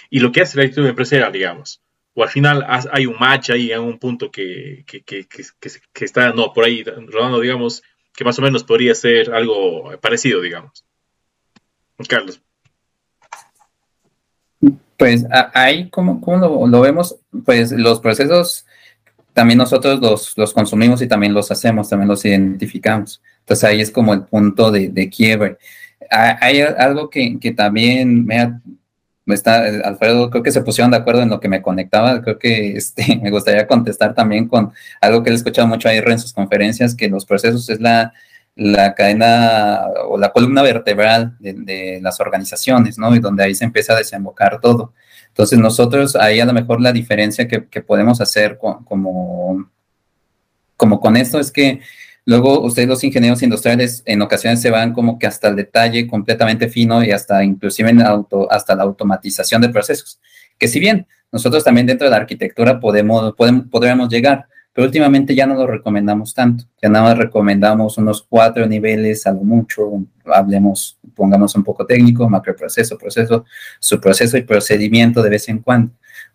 [0.10, 1.82] y lo que hace la actitud empresarial, digamos.
[2.14, 6.34] O al final hay un match ahí en un punto que, que, que, que, está
[6.34, 7.82] no, por ahí rodando, digamos,
[8.14, 10.84] que más o menos podría ser algo parecido, digamos.
[12.08, 12.42] Carlos.
[14.98, 17.18] Pues ahí, ¿cómo, cómo lo, vemos?
[17.46, 18.66] Pues los procesos
[19.34, 23.22] también nosotros los, los, consumimos y también los hacemos, también los identificamos.
[23.39, 25.58] Entonces ahí es como el punto de, de quiebre.
[26.10, 31.30] Hay algo que, que también me, está, Alfredo, creo que se pusieron de acuerdo en
[31.30, 32.22] lo que me conectaba.
[32.22, 36.20] Creo que este, me gustaría contestar también con algo que he escuchado mucho ahí en
[36.20, 38.13] sus conferencias, que los procesos es la,
[38.56, 43.15] la cadena o la columna vertebral de, de, las organizaciones, ¿no?
[43.15, 44.94] Y donde ahí se empieza a desembocar todo.
[45.32, 49.70] Entonces nosotros ahí a lo mejor la diferencia que, podemos hacer como,
[50.78, 51.82] como con esto es que
[52.26, 56.70] Luego, ustedes los ingenieros industriales en ocasiones se van como que hasta el detalle completamente
[56.70, 60.20] fino y hasta inclusive en auto, hasta la automatización de procesos.
[60.60, 65.36] Que si bien nosotros también dentro de la arquitectura podemos, podemos, podríamos llegar, pero últimamente
[65.36, 66.66] ya no lo recomendamos tanto.
[66.82, 72.98] Ya nada más recomendamos unos cuatro niveles, algo mucho, hablemos, pongamos un poco técnico, macroproceso,
[72.98, 73.46] proceso,
[73.80, 75.94] subproceso y procedimiento de vez en cuando.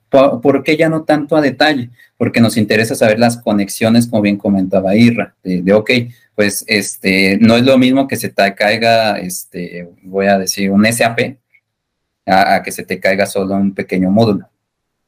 [0.09, 1.91] ¿Por, qué ya no tanto a detalle?
[2.17, 5.91] Porque nos interesa saber las conexiones, como bien comentaba Irra, de, ok,
[6.35, 10.87] pues este, no es lo mismo que se te caiga, este, voy a decir, un
[10.87, 11.39] SAP,
[12.27, 14.49] a, que se te caiga solo un pequeño módulo.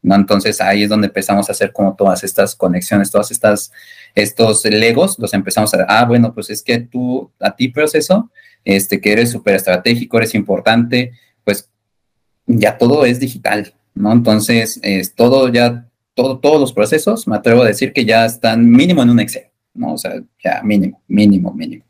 [0.09, 0.15] ¿No?
[0.15, 3.71] Entonces ahí es donde empezamos a hacer como todas estas conexiones, todas estas,
[4.15, 8.31] estos legos, los empezamos a, ah, bueno, pues es que tú, a ti proceso,
[8.65, 11.13] este, que eres súper estratégico, eres importante,
[11.45, 11.69] pues
[12.47, 14.13] ya todo es digital, ¿no?
[14.13, 18.67] Entonces, es todo ya, todo, todos los procesos, me atrevo a decir que ya están
[18.67, 19.93] mínimo en un Excel, ¿no?
[19.93, 21.85] O sea, ya mínimo, mínimo, mínimo.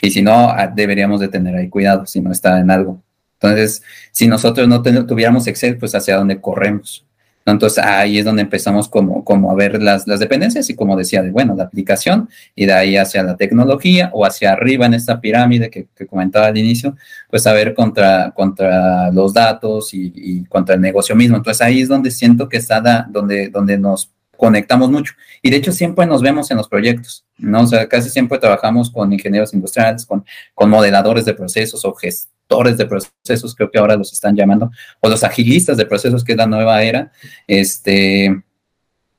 [0.00, 3.02] Y si no, ah, deberíamos de tener ahí cuidado si no está en algo.
[3.40, 3.82] Entonces,
[4.12, 7.04] si nosotros no tuviéramos Excel, pues hacia dónde corremos.
[7.46, 11.22] Entonces ahí es donde empezamos como, como a ver las, las dependencias y como decía,
[11.22, 15.20] de, bueno, la aplicación y de ahí hacia la tecnología o hacia arriba en esta
[15.20, 16.96] pirámide que, comentaba al inicio,
[17.30, 21.36] pues a ver contra, contra los datos y, y, contra el negocio mismo.
[21.36, 22.80] Entonces ahí es donde siento que está
[23.10, 25.14] donde, donde nos conectamos mucho.
[25.42, 27.62] Y de hecho siempre nos vemos en los proyectos, ¿no?
[27.62, 31.94] O sea, casi siempre trabajamos con ingenieros industriales, con, con modeladores de procesos o
[32.48, 36.38] de procesos, creo que ahora los están llamando, o los agilistas de procesos, que es
[36.38, 37.10] la nueva era,
[37.46, 38.42] este,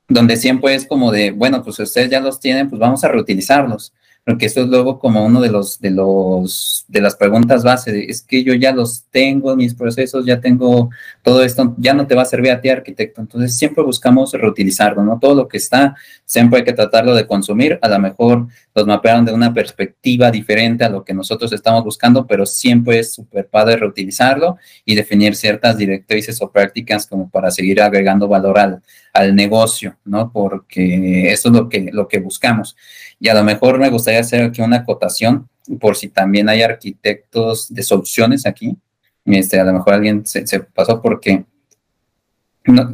[0.07, 3.93] donde siempre es como de, bueno, pues ustedes ya los tienen, pues vamos a reutilizarlos
[4.25, 8.23] porque esto es luego como uno de los, de los, de las preguntas base, es
[8.23, 10.89] que yo ya los tengo, mis procesos, ya tengo
[11.21, 13.21] todo esto, ya no te va a servir a ti, arquitecto.
[13.21, 15.19] Entonces siempre buscamos reutilizarlo, ¿no?
[15.19, 19.25] Todo lo que está, siempre hay que tratarlo de consumir, a lo mejor los mapearon
[19.25, 23.77] de una perspectiva diferente a lo que nosotros estamos buscando, pero siempre es súper padre
[23.77, 28.81] reutilizarlo y definir ciertas directrices o prácticas como para seguir agregando valor al,
[29.13, 30.31] al negocio, ¿no?
[30.31, 32.75] Porque eso es lo que, lo que buscamos.
[33.19, 35.47] Y a lo mejor me gustaría hacer aquí una acotación
[35.79, 38.77] por si también hay arquitectos de soluciones aquí.
[39.25, 41.45] Este, a lo mejor alguien se, pasó porque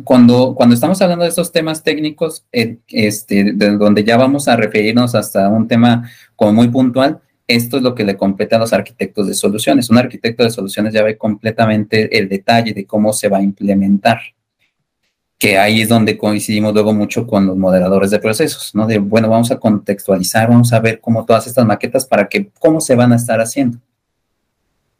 [0.03, 4.55] cuando, cuando estamos hablando de estos temas técnicos, eh, este, de donde ya vamos a
[4.55, 8.71] referirnos hasta un tema como muy puntual, esto es lo que le compete a los
[8.71, 9.89] arquitectos de soluciones.
[9.89, 14.21] Un arquitecto de soluciones ya ve completamente el detalle de cómo se va a implementar
[15.41, 18.85] que ahí es donde coincidimos luego mucho con los moderadores de procesos, ¿no?
[18.85, 22.79] De, bueno, vamos a contextualizar, vamos a ver cómo todas estas maquetas para que, cómo
[22.79, 23.79] se van a estar haciendo.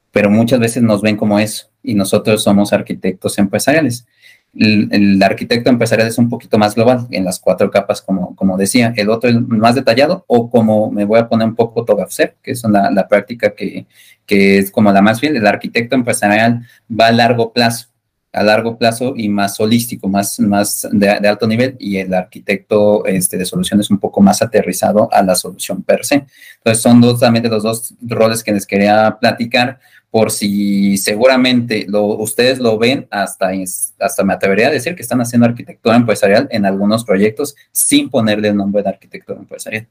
[0.10, 4.08] Pero muchas veces nos ven como eso y nosotros somos arquitectos empresariales.
[4.56, 8.96] El, arquitecto empresarial es un poquito más global en las cuatro capas, como, como decía.
[8.98, 12.52] El otro es más detallado o como me voy a poner un poco TOGAFSEP, que
[12.54, 13.86] es la, la práctica que,
[14.26, 15.36] que es como la más fiel.
[15.36, 17.91] El arquitecto empresarial va a largo plazo
[18.34, 23.38] a largo plazo y más holístico, más, más de, alto nivel, y el arquitecto este,
[23.38, 26.26] de soluciones un poco más aterrizado a la solución per se.
[26.58, 32.60] Entonces, son dos, también los dos roles que les quería platicar, por si seguramente ustedes
[32.60, 33.52] lo ven, hasta,
[34.00, 38.50] hasta me atrevería a decir que están haciendo arquitectura empresarial en algunos proyectos sin ponerle
[38.50, 39.88] el nombre de arquitectura empresarial.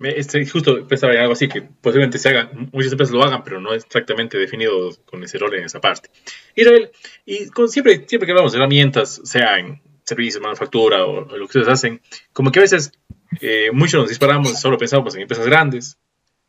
[0.00, 3.60] Este, justo pensaba en algo así, que posiblemente se haga, muchas empresas lo hagan, pero
[3.60, 6.10] no es exactamente definido con ese rol en esa parte.
[6.54, 6.90] Israel,
[7.26, 11.58] y con, siempre, siempre que hablamos de herramientas, sea en servicios, manufactura o, lo que
[11.58, 12.00] ustedes hacen,
[12.32, 12.92] como que a veces
[13.40, 15.98] eh, muchos nos disparamos, solo pensamos en empresas grandes,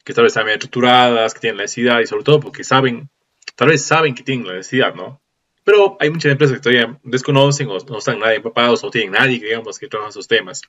[0.03, 3.09] que tal vez están bien estructuradas, que tienen la necesidad y sobre todo porque saben,
[3.55, 5.21] tal vez saben que tienen la necesidad, ¿no?
[5.63, 9.39] Pero hay muchas empresas que todavía desconocen o no están nadie empapados o tienen nadie,
[9.39, 10.61] digamos, que trabaja esos temas.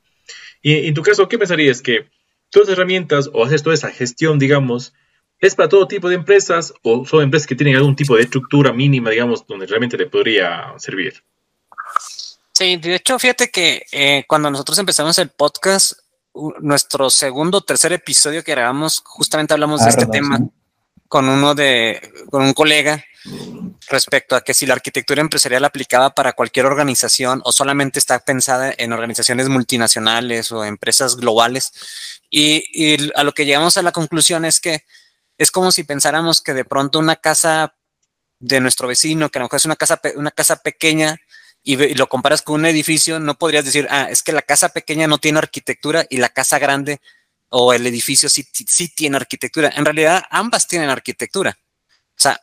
[0.61, 2.09] Y en tu caso, ¿qué pensarías que
[2.51, 4.93] todas las herramientas o haces toda esa gestión, digamos,
[5.39, 8.73] es para todo tipo de empresas o son empresas que tienen algún tipo de estructura
[8.73, 11.25] mínima, digamos, donde realmente le podría servir.
[12.53, 15.93] Sí, de hecho, fíjate que eh, cuando nosotros empezamos el podcast,
[16.61, 20.39] nuestro segundo o tercer episodio que grabamos, justamente hablamos de este tema
[21.09, 23.03] con uno de, con un colega
[23.89, 28.73] respecto a que si la arquitectura empresarial aplicaba para cualquier organización o solamente está pensada
[28.77, 31.73] en organizaciones multinacionales o empresas globales.
[32.31, 34.85] Y, a lo que llegamos a la conclusión es que
[35.39, 37.75] es como si pensáramos que de pronto una casa
[38.39, 41.19] de nuestro vecino, que a lo mejor es una casa, una casa pequeña,
[41.63, 45.07] y, lo comparas con un edificio, no podrías decir, ah, es que la casa pequeña
[45.07, 47.01] no tiene arquitectura y la casa grande
[47.51, 49.71] o el edificio sí, sí tiene arquitectura.
[49.75, 51.59] En realidad, ambas tienen arquitectura.
[52.21, 52.41] O sea,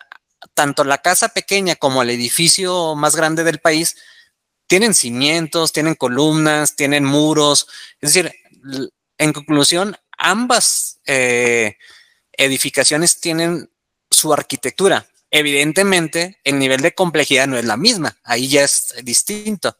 [0.54, 3.96] tanto la casa pequeña como el edificio más grande del país
[4.68, 7.68] tienen cimientos, tienen columnas, tienen muros.
[8.02, 8.34] Es decir,
[9.18, 11.78] en conclusión, ambas eh,
[12.34, 13.70] edificaciones tienen
[14.10, 15.08] su arquitectura.
[15.32, 19.78] Evidentemente, el nivel de complejidad no es la misma, ahí ya es distinto.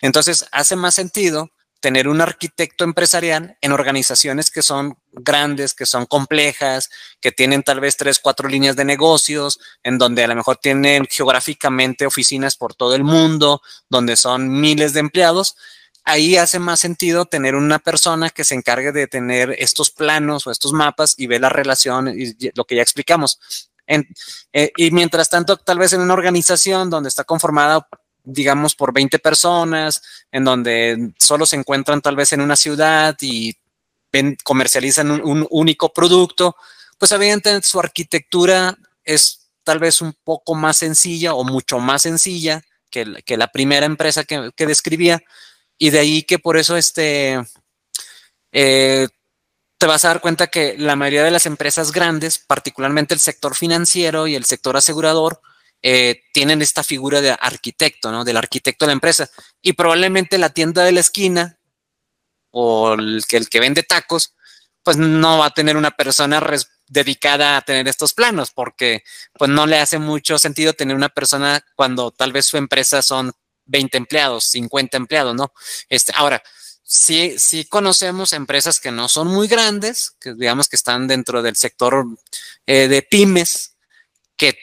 [0.00, 1.50] Entonces, hace más sentido
[1.82, 6.88] tener un arquitecto empresarial en organizaciones que son grandes, que son complejas,
[7.20, 11.06] que tienen tal vez tres, cuatro líneas de negocios, en donde a lo mejor tienen
[11.10, 15.56] geográficamente oficinas por todo el mundo, donde son miles de empleados.
[16.04, 20.52] Ahí hace más sentido tener una persona que se encargue de tener estos planos o
[20.52, 23.40] estos mapas y ver la relación y lo que ya explicamos.
[23.86, 27.88] Eh, y mientras tanto, tal vez en una organización donde está conformada
[28.24, 33.56] digamos, por 20 personas, en donde solo se encuentran tal vez en una ciudad y
[34.44, 36.56] comercializan un, único producto,
[36.98, 42.62] pues evidentemente su arquitectura es tal vez un poco más sencilla o mucho más sencilla
[42.90, 43.04] que,
[43.36, 45.22] la primera empresa que, describía.
[45.78, 47.40] Y de ahí que por eso este,
[48.52, 49.08] eh,
[49.78, 53.56] te vas a dar cuenta que la mayoría de las empresas grandes, particularmente el sector
[53.56, 55.40] financiero y el sector asegurador,
[55.82, 58.24] eh, tienen esta figura de arquitecto, ¿no?
[58.24, 59.28] Del arquitecto de la empresa.
[59.60, 61.58] Y probablemente la tienda de la esquina
[62.50, 64.34] o el que, el que vende tacos,
[64.82, 66.40] pues no va a tener una persona
[66.86, 69.02] dedicada a tener estos planos, porque
[69.38, 73.32] pues no le hace mucho sentido tener una persona cuando tal vez su empresa son
[73.66, 75.52] 20 empleados, 50 empleados, ¿no?
[75.88, 76.42] Este, ahora,
[76.82, 81.56] sí, sí conocemos empresas que no son muy grandes, que digamos que están dentro del
[81.56, 82.06] sector
[82.66, 83.76] eh, de pymes,
[84.36, 84.58] que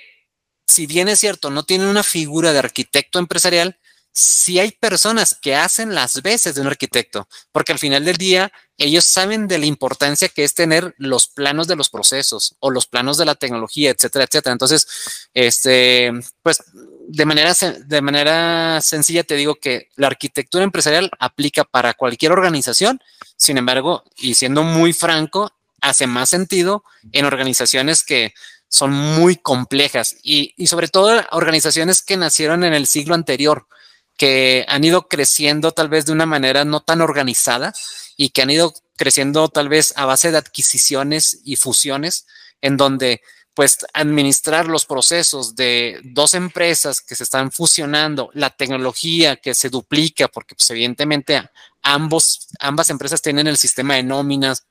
[0.69, 3.77] si bien es cierto, no tienen una figura de arquitecto empresarial,
[4.11, 8.51] sí hay personas que hacen las veces de un arquitecto, porque al final del día
[8.77, 12.85] ellos saben de la importancia que es tener los planos de los procesos o los
[12.85, 14.53] planos de la tecnología, etcétera, etcétera.
[14.53, 14.87] Entonces,
[15.33, 16.63] este, pues
[17.07, 23.01] de manera, de manera sencilla te digo que la arquitectura empresarial aplica para cualquier organización,
[23.35, 25.51] sin embargo, y siendo muy franco,
[25.81, 28.33] hace más sentido en organizaciones que
[28.69, 33.67] son muy complejas y, sobre todo organizaciones que nacieron en el siglo anterior,
[34.15, 37.73] que han ido creciendo tal vez de una manera no tan organizada
[38.15, 42.27] y que han ido creciendo tal vez a base de adquisiciones y fusiones,
[42.61, 43.21] en donde
[43.53, 49.69] pues administrar los procesos de dos empresas que se están fusionando, la tecnología que se
[49.69, 51.41] duplica, porque pues evidentemente
[51.81, 54.65] ambos, ambas empresas tienen el sistema de nóminas,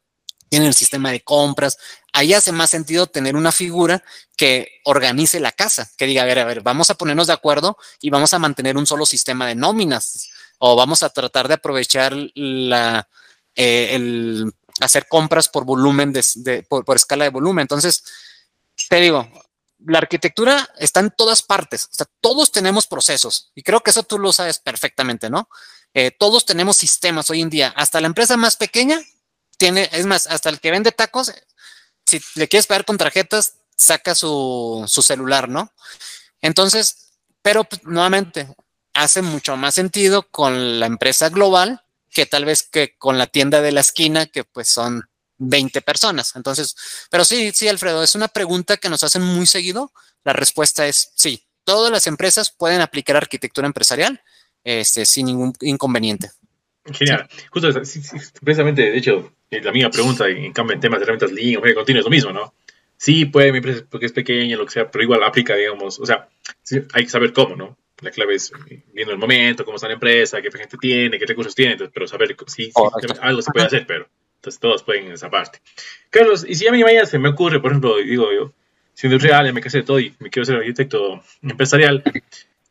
[0.49, 1.79] tienen el sistema de compras.
[2.13, 4.03] Ahí hace más sentido tener una figura
[4.37, 7.77] que organice la casa, que diga, a ver, a ver, vamos a ponernos de acuerdo
[8.01, 12.15] y vamos a mantener un solo sistema de nóminas o vamos a tratar de aprovechar
[12.35, 13.09] la,
[13.55, 17.63] eh, el hacer compras por volumen, de, por, escala de volumen.
[17.63, 18.05] Entonces,
[18.89, 19.29] te digo,
[19.85, 24.03] la arquitectura está en todas partes, o sea, todos tenemos procesos y creo que eso
[24.03, 25.49] tú lo sabes perfectamente, ¿no?
[25.95, 29.01] Eh, todos tenemos sistemas hoy en día, hasta la empresa más pequeña
[29.59, 31.33] tiene, es más, hasta el que vende tacos,
[32.07, 35.73] si le quieres pagar con tarjetas, saca su, celular, ¿no?
[36.41, 38.49] Entonces, pero pues, nuevamente,
[38.95, 43.61] hace mucho más sentido con la empresa global que tal vez que con la tienda
[43.61, 46.35] de la esquina, que pues son 20 personas.
[46.35, 46.75] Entonces,
[47.11, 49.93] pero sí, sí, Alfredo, es una pregunta que nos hacen muy seguido.
[50.25, 51.45] La respuesta es sí.
[51.65, 54.23] Todas las empresas pueden aplicar arquitectura empresarial
[54.65, 56.31] este, sin ningún inconveniente.
[56.93, 57.29] Genial.
[57.51, 57.69] Justo,
[58.43, 62.01] precisamente, de hecho, la misma pregunta, en cambio, en temas de herramientas Lean o continuo
[62.01, 62.55] es lo mismo, ¿no?
[62.97, 66.07] Sí, puede mi empresa porque es pequeña, lo que sea, pero igual aplica, digamos, o
[66.07, 66.29] sea,
[66.93, 67.79] hay que saber cómo, ¿no?
[68.01, 71.27] La clave es eh, viendo el momento, cómo está la empresa, qué gente tiene, qué
[71.27, 72.71] recursos tiene, pero saber si
[73.21, 75.61] algo se puede hacer, pero entonces todos pueden en esa parte.
[76.11, 78.53] Carlos, y si a mí mañana se me ocurre, por ejemplo, digo yo,
[78.95, 82.03] siendo real, me casé de todo y me quiero ser arquitecto empresarial,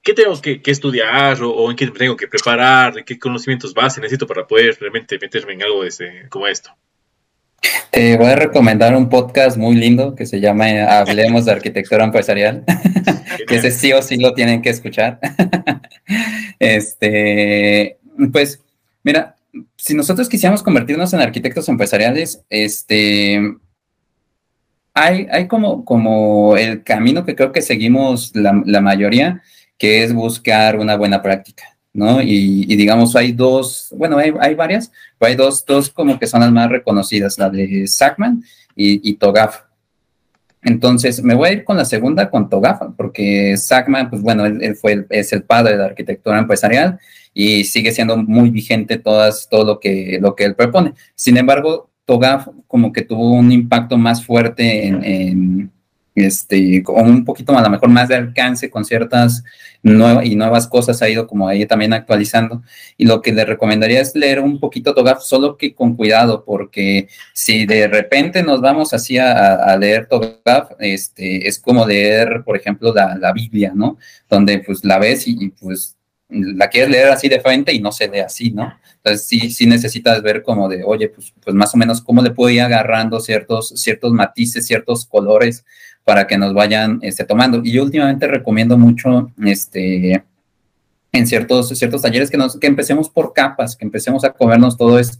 [0.08, 3.04] ¿qué tengo que, estudiar o, en qué tengo que preparar?
[3.04, 6.72] ¿Qué conocimientos base necesito para poder realmente meterme en algo de como esto?
[7.92, 10.66] Te voy a recomendar un podcast muy lindo que se llama
[10.98, 12.64] Hablemos de Arquitectura Empresarial,
[13.48, 15.20] que ese sí o sí lo tienen que escuchar.
[16.60, 17.98] este,
[18.32, 18.64] pues,
[19.04, 19.36] mira,
[19.76, 23.42] si nosotros quisiéramos convertirnos en arquitectos empresariales, este,
[24.94, 29.44] hay, hay como, como el camino que creo que seguimos la, la mayoría,
[29.78, 31.64] que es buscar una buena práctica,
[31.94, 32.22] ¿no?
[32.22, 36.52] Y, digamos, hay dos, bueno, hay, varias, pero hay dos, dos como que son las
[36.52, 38.44] más reconocidas, la de Sackman
[38.76, 39.62] y, y Togaf.
[40.64, 44.76] Entonces, me voy a ir con la segunda, con Togaf, porque Sackman, pues bueno, él,
[44.76, 47.00] fue es el padre de la arquitectura empresarial
[47.34, 50.94] y sigue siendo muy vigente todas, todo lo que, lo que él propone.
[51.16, 55.72] Sin embargo, Togaf como que tuvo un impacto más fuerte en
[56.18, 59.44] este, con un poquito a lo mejor más de alcance con ciertas
[59.84, 62.64] nuevas y nuevas cosas ha ido como ahí también actualizando.
[62.98, 67.08] Y lo que le recomendaría es leer un poquito TOGAF, solo que con cuidado, porque
[67.34, 72.92] si de repente nos vamos así a, leer TOGAF, este, es como leer, por ejemplo,
[72.92, 74.00] la, la Biblia, ¿no?
[74.28, 75.98] Donde pues la ves y, pues
[76.30, 78.74] la quieres leer así de frente y no se lee así, ¿no?
[78.98, 82.32] Entonces sí, sí necesitas ver como de, oye, pues, pues más o menos cómo le
[82.32, 85.64] puedo ir agarrando ciertos, ciertos matices, ciertos colores
[86.08, 87.60] para que nos vayan este, tomando.
[87.62, 90.24] Y yo últimamente recomiendo mucho este,
[91.12, 95.00] en ciertos, ciertos talleres que, nos, que empecemos por capas, que empecemos a comernos todo
[95.00, 95.18] esto,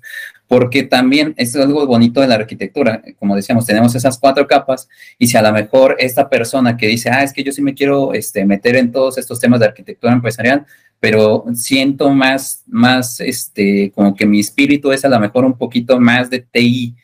[0.48, 3.02] porque también es algo bonito de la arquitectura.
[3.20, 4.88] Como decíamos, tenemos esas cuatro capas
[5.20, 7.74] y si a lo mejor esta persona que dice, ah, es que yo sí me
[7.74, 10.66] quiero este, meter en todos estos temas de arquitectura empresarial,
[11.02, 16.00] pero siento más, más, este, como que mi espíritu es a lo mejor un poquito
[16.00, 16.96] más de TI,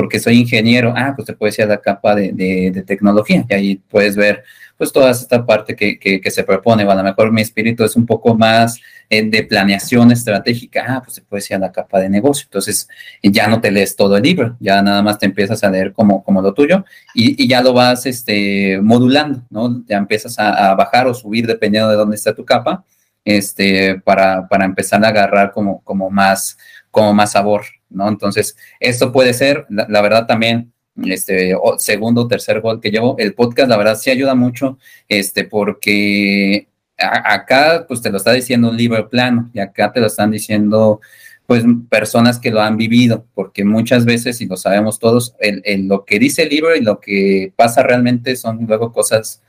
[0.00, 3.76] porque soy ingeniero, ah, pues te puedes ir a la capa de, tecnología y ahí
[3.76, 4.42] puedes ver
[4.78, 8.06] pues toda esta parte que, se propone, o a lo mejor mi espíritu es un
[8.06, 8.80] poco más
[9.10, 12.88] eh, de planeación estratégica, ah, pues te puedes ir a la capa de negocio, entonces
[13.22, 16.24] ya no te lees todo el libro, ya nada más te empiezas a leer como,
[16.42, 16.82] lo tuyo
[17.14, 19.84] y, y ya lo vas este, modulando, ¿no?
[19.86, 22.86] Ya empiezas a, a bajar o subir dependiendo de dónde está tu capa,
[23.22, 26.56] este, para, para empezar a agarrar como, como más
[26.90, 28.08] como más sabor, ¿no?
[28.08, 30.72] Entonces, esto puede ser, la, verdad también,
[31.04, 34.78] este segundo o tercer gol que llevo, el podcast, la verdad sí ayuda mucho,
[35.08, 40.06] este, porque acá, pues te lo está diciendo un libro plano y acá te lo
[40.06, 41.00] están diciendo,
[41.46, 46.04] pues, personas que lo han vivido, porque muchas veces, y lo sabemos todos, el, lo
[46.04, 49.42] que dice el libro y lo que pasa realmente son luego cosas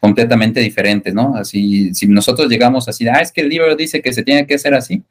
[0.00, 1.34] completamente diferentes, ¿no?
[1.36, 4.54] Así, si nosotros llegamos así, ah, es que el libro dice que se tiene que
[4.54, 5.02] hacer así,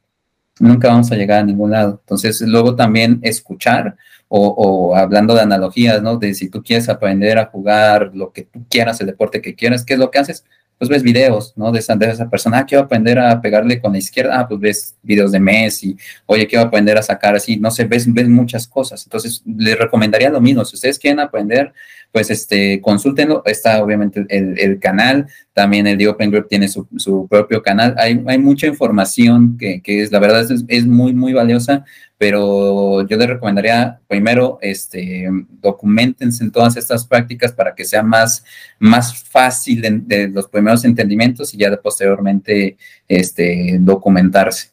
[0.60, 2.00] nunca vamos a llegar a ningún lado.
[2.00, 3.96] Entonces, luego también escuchar
[4.28, 6.18] o, hablando de analogías, ¿no?
[6.18, 9.84] De si tú quieres aprender a jugar lo que tú quieras, el deporte que quieras,
[9.84, 10.44] ¿qué es lo que haces?
[10.78, 11.72] Pues ves videos, ¿no?
[11.72, 14.60] De esa, de esa persona, ah, quiero aprender a pegarle con la izquierda, ah, pues
[14.60, 18.68] ves videos de Messi, oye, quiero aprender a sacar así, no sé, ves, ves muchas
[18.68, 19.04] cosas.
[19.04, 21.72] Entonces, les recomendaría lo mismo, si ustedes quieren aprender,
[22.12, 27.62] pues este, consúltenlo, está obviamente el, canal, también el The Open Group tiene su, propio
[27.62, 31.84] canal, hay, hay, mucha información que, que, es, la verdad es, es, muy, muy valiosa,
[32.18, 35.28] pero yo les recomendaría primero, este,
[35.60, 38.44] documentense en todas estas prácticas para que sea más,
[38.80, 44.72] más fácil de, los primeros entendimientos y ya de posteriormente este, documentarse.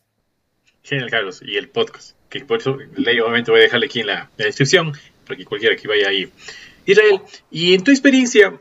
[0.82, 4.30] Genial, Carlos, y el podcast, que por eso, obviamente voy a dejarle aquí en la,
[4.38, 4.94] descripción,
[5.26, 6.30] para que cualquiera que vaya ahí
[6.88, 7.22] Israel,
[7.52, 8.54] y en tu experiencia,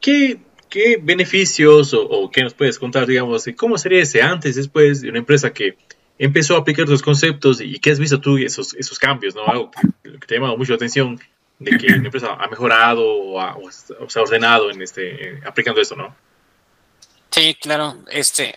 [0.00, 5.10] ¿qué, qué beneficios o, qué nos puedes contar, digamos, cómo sería ese antes, después de
[5.10, 5.76] una empresa que
[6.18, 9.46] empezó a aplicar tus conceptos y qué has visto tú esos, esos cambios, ¿no?
[9.46, 11.20] Algo que, te ha llamado mucho la atención
[11.58, 16.14] de que una empresa ha mejorado o, se ha ordenado en este, aplicando esto, ¿no?
[17.30, 17.96] Sí, claro.
[18.10, 18.54] Este,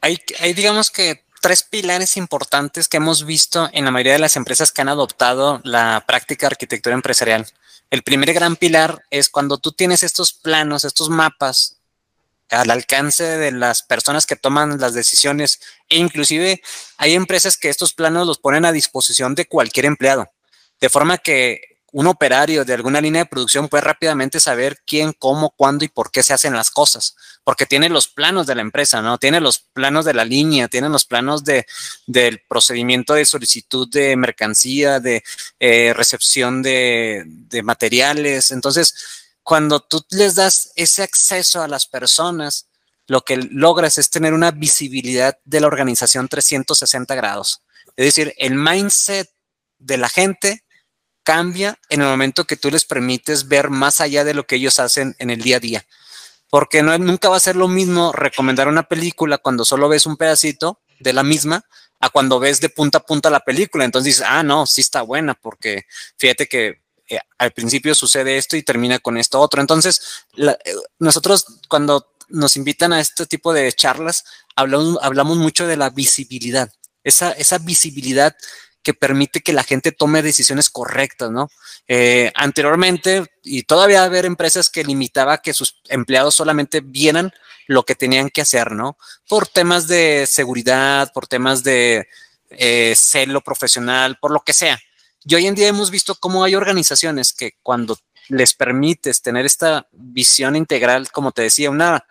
[0.00, 4.36] hay, hay digamos que tres pilares importantes que hemos visto en la mayoría de las
[4.36, 7.46] empresas que han adoptado la práctica de arquitectura empresarial.
[7.90, 11.77] El primer gran pilar es cuando tú tienes estos planos, estos mapas
[12.50, 16.62] al alcance de las personas que toman las decisiones e inclusive
[16.96, 20.30] hay empresas que estos planos los ponen a disposición de cualquier empleado,
[20.80, 25.50] de forma que un operario de alguna línea de producción puede rápidamente saber quién, cómo,
[25.50, 29.00] cuándo y por qué se hacen las cosas, porque tiene los planos de la empresa,
[29.00, 29.16] ¿no?
[29.16, 31.66] Tiene los planos de la línea, tiene los planos de,
[32.06, 35.24] del procedimiento de solicitud de mercancía, de
[35.60, 38.50] eh, recepción de, de materiales.
[38.50, 38.94] Entonces,
[39.48, 42.68] cuando tú les das ese acceso a las personas,
[43.06, 47.62] lo que logras es tener una visibilidad de la organización 360 grados.
[47.96, 49.26] Es decir, el mindset
[49.78, 50.66] de la gente
[51.22, 54.78] cambia en el momento que tú les permites ver más allá de lo que ellos
[54.80, 55.86] hacen en el día a día.
[56.50, 60.82] Porque nunca va a ser lo mismo recomendar una película cuando solo ves un pedacito
[61.00, 61.64] de la misma
[62.00, 63.86] a cuando ves de punta a punta la película.
[63.86, 65.86] Entonces dices, ah, no, sí está buena porque
[66.18, 69.60] fíjate que eh, al principio sucede esto y termina con esto otro.
[69.60, 70.56] Entonces, eh,
[70.98, 76.70] nosotros cuando nos invitan a este tipo de charlas, hablamos, hablamos mucho de la visibilidad.
[77.02, 78.36] Esa, visibilidad
[78.82, 81.50] que permite que la gente tome decisiones correctas, ¿no?
[81.86, 87.32] Eh, anteriormente, y todavía haber empresas que limitaba que sus empleados solamente vieran
[87.66, 88.98] lo que tenían que hacer, ¿no?
[89.26, 92.06] Por temas de seguridad, por temas de
[92.94, 94.78] celo profesional, por lo que sea.
[95.24, 97.98] Y hoy en día hemos visto cómo hay organizaciones que cuando
[98.28, 102.06] les permites tener esta visión integral, como te decía, una,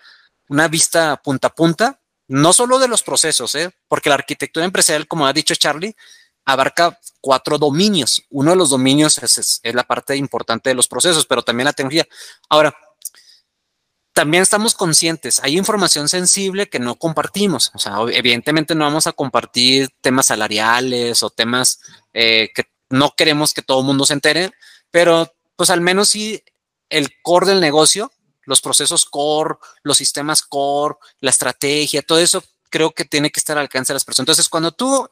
[0.49, 3.71] una vista punta a punta, no solo de los procesos, ¿eh?
[3.87, 5.95] porque la arquitectura empresarial, como ha dicho Charlie,
[6.45, 8.23] abarca cuatro dominios.
[8.29, 12.07] Uno de los dominios es, la parte importante de los procesos, pero también la tecnología.
[12.49, 12.75] Ahora,
[14.13, 17.71] también estamos conscientes, hay información sensible que no compartimos.
[17.75, 21.79] O sea, evidentemente no vamos a compartir temas salariales o temas
[22.13, 24.51] eh, que no queremos que todo el mundo se entere,
[24.91, 26.43] pero pues al menos sí
[26.89, 28.11] el core del negocio,
[28.43, 33.57] los procesos core, los sistemas core, la estrategia, todo eso creo que tiene que estar
[33.57, 34.25] al alcance de las personas.
[34.25, 35.09] Entonces, cuando tú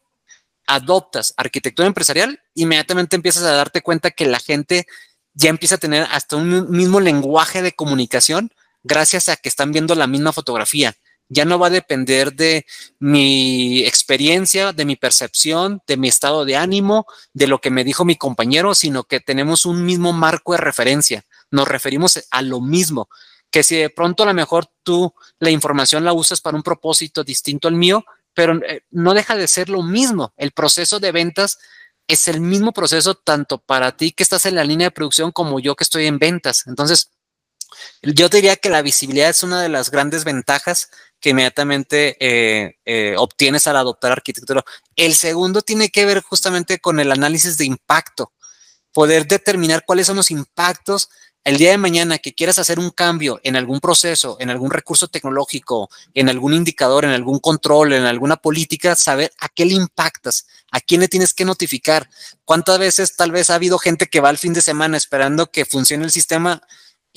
[0.67, 4.87] adoptas arquitectura empresarial, inmediatamente empiezas a darte cuenta que la gente
[5.33, 8.51] ya empieza a tener hasta un mismo lenguaje de comunicación
[8.83, 10.95] gracias a que están viendo la misma fotografía.
[11.27, 12.65] Ya no va a depender de
[12.99, 18.05] mi experiencia, de mi percepción, de mi estado de ánimo, de lo que me dijo
[18.05, 21.25] mi compañero, sino que tenemos un mismo marco de referencia.
[21.51, 23.09] Nos referimos a lo mismo
[23.55, 27.23] que si de pronto a lo mejor tú la información la usas para un propósito
[27.23, 28.03] distinto al mío,
[28.33, 30.33] pero eh, no deja de ser lo mismo.
[30.35, 31.57] El proceso de ventas
[32.07, 35.59] es el mismo proceso tanto para ti que estás en la línea de producción como
[35.59, 36.67] yo que estoy en ventas.
[36.67, 37.11] Entonces,
[38.01, 43.15] yo diría que la visibilidad es una de las grandes ventajas que inmediatamente eh, eh,
[43.17, 44.63] obtienes al adoptar arquitectura.
[44.95, 48.31] El segundo tiene que ver justamente con el análisis de impacto,
[48.91, 51.09] poder determinar cuáles son los impactos
[51.45, 55.07] el día de mañana que quieras hacer un cambio en algún proceso, en algún recurso
[55.07, 60.47] tecnológico, en algún indicador, en algún control, en alguna política, saber a qué le impactas,
[60.71, 62.09] a quién le tienes que notificar.
[62.45, 65.65] ¿Cuántas veces tal vez ha habido gente que va al fin de semana esperando que
[65.65, 66.63] funcione el sistema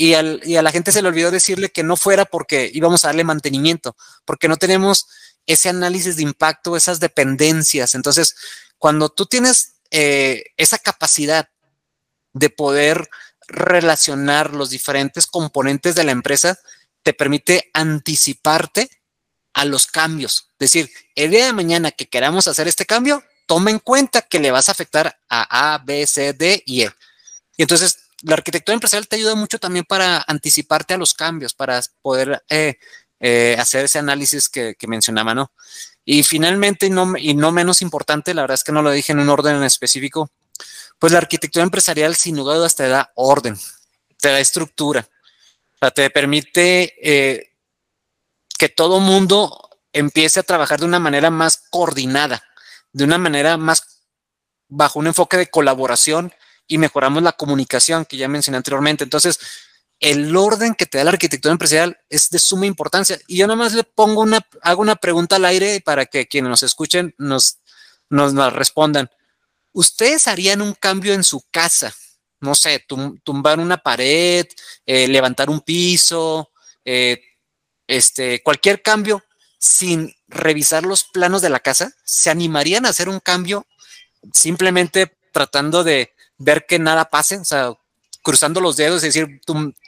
[0.01, 3.25] y, a la gente se le olvidó decirle que no fuera porque íbamos a darle
[3.25, 5.09] mantenimiento, porque no tenemos
[5.45, 7.97] ese análisis de impacto, esas dependencias.
[7.97, 8.37] Entonces,
[8.79, 11.49] cuando tú tienes eh, esa capacidad
[12.33, 13.11] de poder
[13.49, 16.57] relacionar los diferentes componentes de la empresa
[17.03, 18.89] te permite anticiparte
[19.53, 20.51] a los cambios.
[20.61, 24.39] Es decir, el día de mañana que queramos hacer este cambio, toma en cuenta que
[24.39, 26.93] le vas a afectar a A, B, C, D y E.
[27.57, 31.81] Y entonces, la arquitectura empresarial te ayuda mucho también para anticiparte a los cambios, para
[32.03, 32.79] poder eh,
[33.21, 35.53] eh, hacer ese análisis que, mencionaba, ¿no?
[36.05, 39.13] Y finalmente, y no, y no menos importante, la verdad es que no lo dije
[39.13, 40.31] en un orden en específico,
[40.99, 43.57] pues la arquitectura empresarial sin lugar a dudas te da orden,
[44.17, 45.09] te da estructura,
[45.75, 47.55] o sea, te permite eh,
[48.59, 52.43] que todo mundo empiece a trabajar de una manera más coordinada,
[52.93, 54.07] de una manera más
[54.69, 56.33] bajo un enfoque de colaboración
[56.69, 59.03] y mejoramos la comunicación que ya mencioné anteriormente.
[59.03, 59.41] Entonces,
[59.99, 63.19] el orden que te da la arquitectura empresarial es de suma importancia.
[63.27, 66.63] Y yo nomás le pongo una, hago una pregunta al aire para que quienes nos
[66.63, 67.59] escuchen nos,
[68.09, 69.11] nos, nos respondan.
[69.73, 71.93] ¿Ustedes harían un cambio en su casa?
[72.41, 72.85] No sé,
[73.25, 74.47] tumbar una pared,
[74.87, 76.53] eh, levantar un piso,
[76.85, 77.21] eh,
[77.89, 79.25] este, cualquier cambio
[79.59, 81.93] sin revisar los planos de la casa.
[82.05, 83.67] ¿Se animarían a hacer un cambio
[84.33, 87.37] simplemente tratando de ver que nada pase?
[87.37, 87.75] O sea,
[88.23, 89.41] cruzando los dedos, es decir,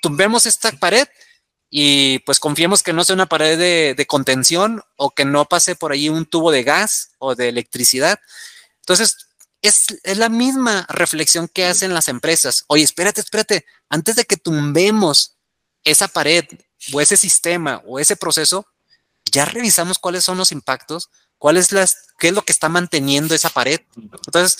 [0.02, 1.06] tumbemos esta pared
[1.70, 3.56] y pues confiemos que no sea una pared
[3.96, 8.18] de, contención o que no pase por ahí un tubo de gas o de electricidad.
[8.80, 9.28] Entonces,
[9.62, 9.86] es,
[10.16, 12.64] la misma reflexión que hacen las empresas.
[12.66, 15.36] Oye, espérate, espérate, antes de que tumbemos
[15.84, 16.44] esa pared
[16.92, 18.66] o ese sistema o ese proceso,
[19.30, 23.34] ya revisamos cuáles son los impactos, cuál es las, qué es lo que está manteniendo
[23.34, 23.80] esa pared.
[23.96, 24.58] Entonces,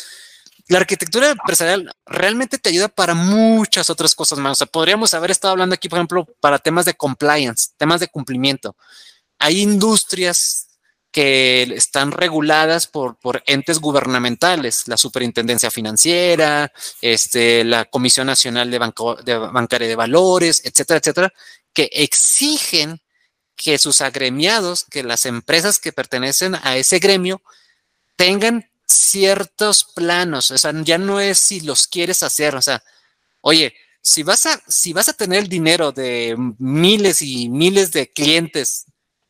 [0.71, 4.53] la arquitectura empresarial realmente te ayuda para muchas otras cosas más.
[4.53, 8.07] O sea, podríamos haber estado hablando aquí, por ejemplo, para temas de compliance, temas de
[8.07, 8.77] cumplimiento.
[9.41, 10.69] Hay industrias
[11.11, 18.79] que están reguladas por, por, entes gubernamentales, la Superintendencia Financiera, este, la Comisión Nacional de,
[18.79, 21.33] Banco, de Bancaria de Valores, etcétera, etcétera,
[21.73, 23.01] que exigen
[23.57, 27.43] que sus agremiados, que las empresas que pertenecen a ese gremio
[28.15, 32.83] tengan ciertos planos, o sea, ya no es si los quieres hacer, o sea,
[33.41, 38.11] oye, si vas a, si vas a tener el dinero de miles y miles de
[38.11, 38.87] clientes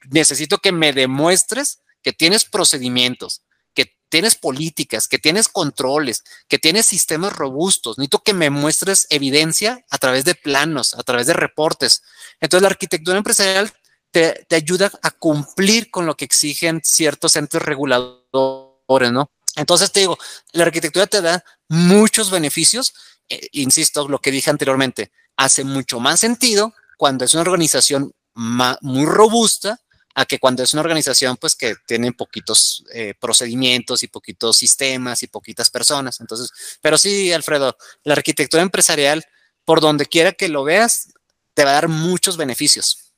[0.09, 3.43] necesito que me demuestres que tienes procedimientos,
[3.75, 7.99] que tienes políticas, que tienes controles, que tienes sistemas robustos.
[7.99, 12.03] Necesito que me muestres evidencia a través de planos, a través de reportes.
[12.41, 13.71] Entonces, la arquitectura empresarial
[14.11, 19.31] te, ayuda a cumplir con lo que exigen ciertos entes reguladores, ¿no?
[19.57, 20.19] Entonces te digo,
[20.53, 22.95] la arquitectura te da muchos beneficios.
[23.29, 29.07] Eh, insisto, lo que dije anteriormente, hace mucho más sentido cuando es una organización muy
[29.07, 29.81] robusta,
[30.15, 35.23] a que cuando es una organización, pues que tiene poquitos eh, procedimientos y poquitos sistemas
[35.23, 36.21] y poquitas personas.
[36.21, 39.25] Entonces, pero sí, Alfredo, la arquitectura empresarial,
[39.65, 41.13] por donde quiera que lo veas,
[41.55, 43.15] te va a dar muchos beneficios.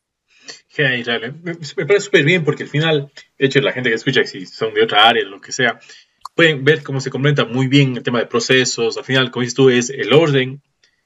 [0.68, 4.46] Genial, me, parece súper bien porque al final, de hecho, la gente que escucha, si
[4.46, 5.78] son de otra área, lo que sea,
[6.34, 8.96] pueden ver cómo se complementa muy bien el tema de procesos.
[8.96, 10.62] Al final, como dices tú, es el orden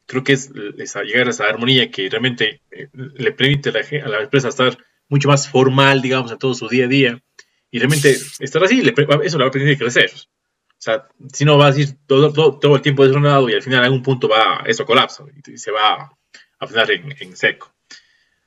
[0.06, 4.48] creo que es, llegar a esa armonía que realmente eh, le permite a la, empresa
[4.48, 7.22] estar mucho más formal, digamos, en todo su día a día.
[7.70, 10.10] Y realmente estar así, eso le va a permitir crecer.
[10.14, 13.80] O sea, si no va a ir todo, todo, el tiempo desronado y al final
[13.80, 16.16] en algún punto va, eso colapsa y, se va
[16.58, 17.74] a frenar en, seco.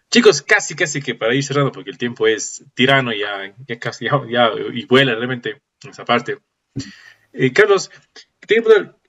[0.10, 4.06] Chicos, casi, casi que para ir cerrando, porque el tiempo es tirano, ya, ya casi,
[4.06, 6.38] ya, y vuela realmente en esa parte.
[7.34, 7.92] Eh, Carlos,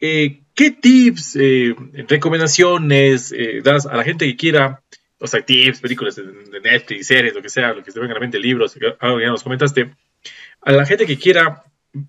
[0.01, 1.75] eh, ¿qué tips, eh,
[2.09, 4.83] recomendaciones das a la gente que quiera,
[5.19, 8.15] o sea, tips, películas de, Netflix, series, lo que sea, lo que se venga a
[8.15, 9.95] la mente, libros, algo ya nos comentaste,
[10.61, 11.65] a la gente que quiera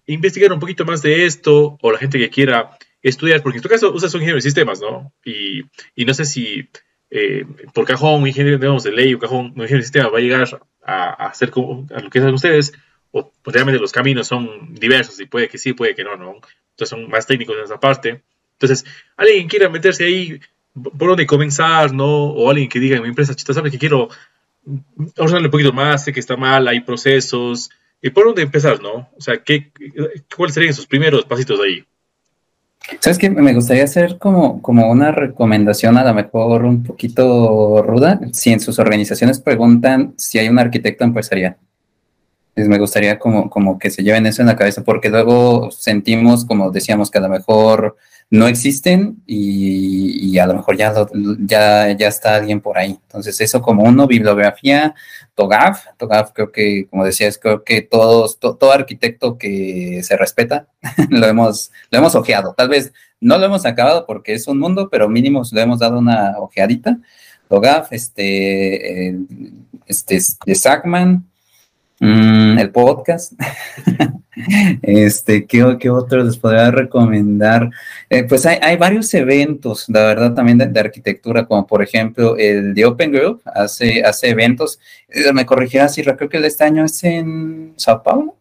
[0.05, 3.69] investigar un poquito más de esto o la gente que quiera estudiar, porque en tu
[3.69, 5.13] caso usas un ingeniero de sistemas, ¿no?
[5.25, 5.63] Y,
[6.03, 6.69] no sé si
[7.09, 10.21] eh, por cajón un ingeniero de ley o cajón un ingeniero de sistemas va a
[10.21, 12.73] llegar a, hacer como, lo que hacen ustedes,
[13.11, 16.35] o realmente los caminos son diversos y puede que sí, puede que no, ¿no?
[16.71, 18.21] Entonces son más técnicos en esa parte.
[18.53, 18.85] Entonces,
[19.17, 20.39] alguien quiera meterse ahí,
[20.73, 22.07] por dónde comenzar, ¿no?
[22.07, 24.09] O alguien que diga en mi empresa, chita, ¿sabes que quiero
[25.17, 26.05] ahorrarle un poquito más?
[26.05, 27.69] Sé que está mal, hay procesos,
[28.01, 29.09] ¿Y por dónde empezar, no?
[29.15, 29.71] O sea, ¿qué,
[30.35, 31.83] ¿cuáles serían sus primeros pasitos ahí?
[32.99, 38.19] Sabes que me gustaría hacer como, como una recomendación a lo mejor un poquito ruda.
[38.33, 41.57] Si en sus organizaciones preguntan si hay un arquitecto empresarial,
[42.53, 46.45] pues me gustaría como, como que se lleven eso en la cabeza, porque luego sentimos,
[46.45, 47.97] como decíamos, que a lo mejor
[48.31, 50.93] no existen y, a lo mejor ya,
[51.39, 52.91] ya, ya está alguien por ahí.
[52.91, 54.95] Entonces, eso como uno, bibliografía,
[55.35, 60.67] TOGAF, TOGAF creo que, como decías, creo que todos, todo arquitecto que se respeta
[61.09, 62.53] lo hemos, lo hemos ojeado.
[62.55, 65.99] Tal vez no lo hemos acabado porque es un mundo, pero mínimo le hemos dado
[65.99, 66.99] una ojeadita.
[67.49, 69.19] TOGAF, este, eh,
[69.87, 71.29] este, de Sackman,
[72.03, 73.33] Mm, el podcast.
[74.81, 77.69] este, ¿qué, ¿qué, otros les podría recomendar?
[78.09, 82.73] Eh, pues hay, hay, varios eventos, la verdad, también de, arquitectura, como por ejemplo el
[82.73, 84.79] de Open Group, hace, hace eventos.
[85.09, 88.35] Eh, me corrigirá si creo que el de este año es en Sao Paulo.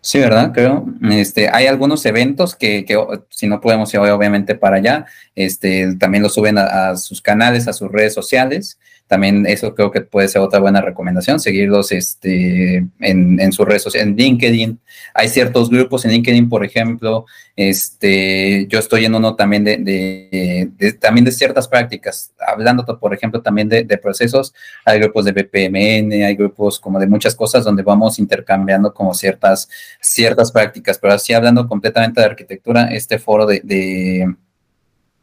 [0.00, 0.50] Sí, ¿verdad?
[0.52, 0.84] Creo.
[1.12, 6.24] Este, hay algunos eventos que, que si no podemos ir obviamente para allá, este, también
[6.24, 8.80] lo suben a sus canales, a sus redes sociales.
[9.12, 13.82] También eso creo que puede ser otra buena recomendación, seguirlos este, en, en sus redes
[13.82, 14.80] sociales, en LinkedIn.
[15.12, 21.26] Hay ciertos grupos en LinkedIn, por ejemplo, este, yo estoy en uno también de, también
[21.26, 24.54] de ciertas prácticas, hablando, por ejemplo, también de, procesos.
[24.86, 29.68] Hay grupos de BPMN, hay grupos como de muchas cosas donde vamos intercambiando como ciertas,
[30.00, 34.34] ciertas prácticas, pero así hablando completamente de arquitectura, este foro de,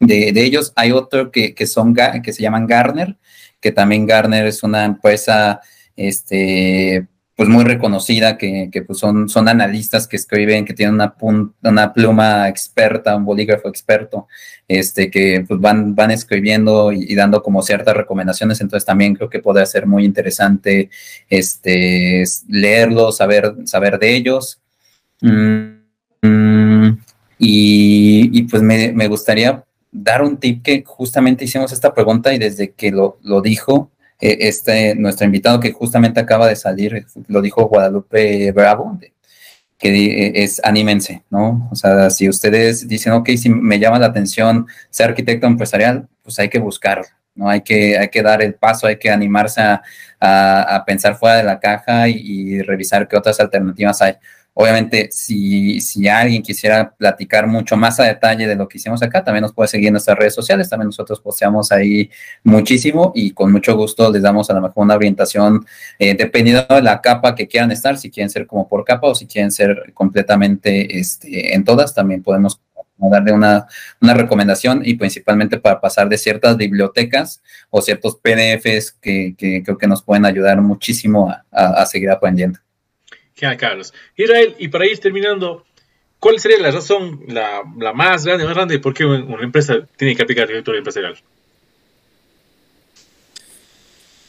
[0.00, 3.16] de, ellos, hay otro que, que, son, que se llaman Garner,
[3.60, 5.60] que también Garner es una empresa
[5.94, 7.06] este,
[7.40, 11.14] pues muy reconocida, que, pues son, son analistas que escriben, que tienen una,
[11.62, 14.28] una pluma experta, un bolígrafo experto,
[14.68, 19.38] este, que pues van, van escribiendo y, dando como ciertas recomendaciones, entonces también creo que
[19.38, 20.90] puede ser muy interesante
[21.30, 24.60] este, leerlos, saber, saber de ellos.
[25.22, 25.80] Mm,
[26.20, 26.98] mm,
[27.38, 32.38] y, y, pues me, me gustaría dar un tip que justamente hicimos esta pregunta y
[32.38, 37.40] desde que lo, lo dijo eh, este, nuestro invitado que justamente acaba de salir, lo
[37.40, 38.98] dijo Guadalupe Bravo,
[39.78, 41.68] que eh, es anímense, ¿no?
[41.72, 46.38] O sea, si ustedes dicen, ok, si me llama la atención ser arquitecto empresarial, pues
[46.38, 47.48] hay que buscarlo, ¿no?
[47.48, 49.82] Hay que, hay que dar el paso, hay que animarse a,
[50.20, 54.16] a, pensar fuera de la caja y revisar qué otras alternativas hay
[54.52, 59.22] Obviamente, si, si alguien quisiera platicar mucho más a detalle de lo que hicimos acá,
[59.22, 60.68] también nos puede seguir en nuestras redes sociales.
[60.68, 62.10] También nosotros posteamos ahí
[62.42, 65.64] muchísimo y con mucho gusto les damos a lo mejor una orientación
[65.98, 69.14] eh, dependiendo de la capa que quieran estar, si quieren ser como por capa o
[69.14, 72.60] si quieren ser completamente este, en todas, también podemos
[73.08, 73.66] darle una,
[74.02, 79.34] una, recomendación y principalmente para pasar de ciertas bibliotecas o ciertos PDFs que,
[79.64, 82.58] creo que nos pueden ayudar muchísimo a, a seguir aprendiendo.
[83.56, 83.92] Carlos.
[84.16, 85.64] Israel, y para ir terminando,
[86.18, 87.62] ¿cuál sería la razón, la,
[87.94, 91.20] más grande, más grande, de por qué una empresa tiene que aplicar arquitectura empresarial?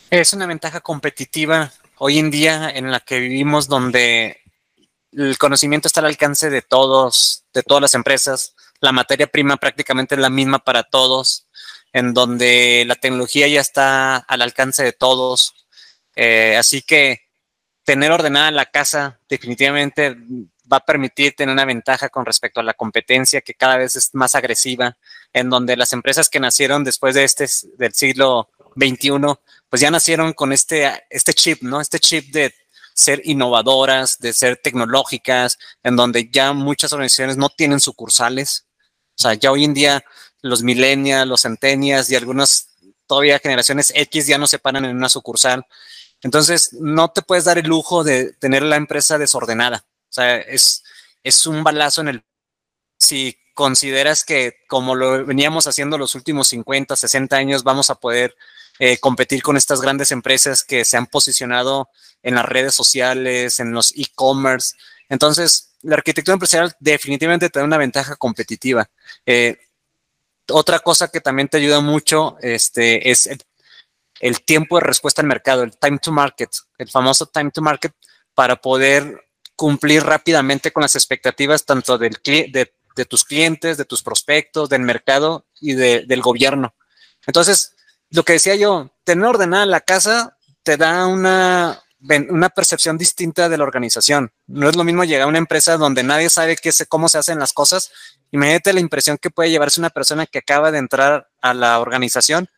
[0.09, 4.41] Es una ventaja competitiva hoy en día en la que vivimos donde
[5.14, 8.55] el conocimiento está al alcance de todos, de todas las empresas.
[8.80, 11.47] La materia prima prácticamente es la misma para todos,
[11.93, 15.53] en donde la tecnología ya está al alcance de todos.
[16.16, 17.22] Eh, así que
[17.84, 20.16] tener ordenada la casa definitivamente
[20.72, 24.14] va a permitir tener una ventaja con respecto a la competencia que cada vez es
[24.14, 24.98] más agresiva,
[25.34, 29.12] en donde las empresas que nacieron después de este del siglo XXI,
[29.70, 31.82] pues ya nacieron con este, este chip, ¿no?
[31.82, 32.54] Este chip de
[32.94, 38.68] ser innovadoras, de ser tecnológicas, en donde ya muchas organizaciones no tienen sucursales,
[39.18, 40.04] O sea, ya hoy en día
[40.42, 42.68] los millennials, los centenias y algunas
[43.08, 45.66] todavía generaciones X ya no se paran en una sucursal.
[46.24, 49.86] Entonces, no te puedes dar el lujo de tener la empresa desordenada.
[50.10, 50.84] O sea, es,
[51.24, 52.24] es un balazo en el...
[52.98, 58.36] Si consideras que como lo veníamos haciendo los últimos 50, 60 años, vamos a poder
[58.80, 61.90] eh, competir con estas grandes empresas que se han posicionado
[62.24, 64.76] en las redes sociales, en los e-commerce.
[65.10, 68.90] Entonces, la arquitectura empresarial definitivamente te da una ventaja competitiva.
[69.26, 69.60] Eh,
[70.50, 73.42] otra cosa que también te ayuda mucho este, es el,
[74.44, 77.94] tiempo de respuesta al mercado, el time to market, el famoso time to market,
[78.34, 84.04] para poder cumplir rápidamente con las expectativas tanto del, de, de tus clientes, de tus
[84.04, 86.76] prospectos, del mercado y del gobierno.
[87.26, 87.76] Entonces,
[88.10, 91.82] lo que decía yo, tener ordenada la casa te da una,
[92.30, 94.32] una percepción distinta de la organización.
[94.48, 96.58] No es lo mismo llegar a una empresa donde nadie sabe
[96.90, 97.92] cómo se hacen las cosas.
[98.32, 102.50] Imagínate la impresión que puede llevarse una persona que acaba de entrar a la organización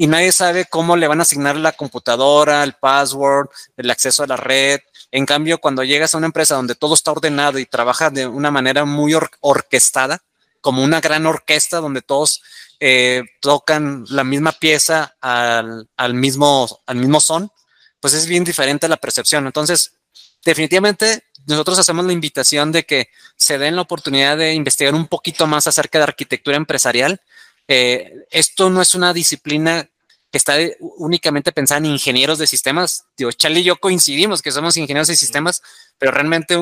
[0.00, 4.28] y nadie sabe cómo le van a asignar la computadora, el password, el acceso a
[4.28, 4.78] la red.
[5.10, 8.52] En cambio, cuando llegas a una empresa donde todo está ordenado y trabaja de una
[8.52, 10.22] manera muy orquestada,
[10.60, 12.42] como una gran orquesta donde todos
[12.78, 17.50] eh, tocan la misma pieza al, mismo, al mismo son,
[17.98, 19.46] pues es bien diferente la percepción.
[19.46, 19.94] Entonces,
[20.44, 25.48] definitivamente nosotros hacemos la invitación de que se den la oportunidad de investigar un poquito
[25.48, 27.20] más acerca de arquitectura empresarial.
[27.68, 29.88] Eh, esto no es una disciplina
[30.30, 30.56] que está
[30.98, 33.04] únicamente pensada en ingenieros de sistemas.
[33.16, 35.62] Digo, Charlie y yo coincidimos que somos ingenieros de sistemas,
[35.98, 36.58] pero realmente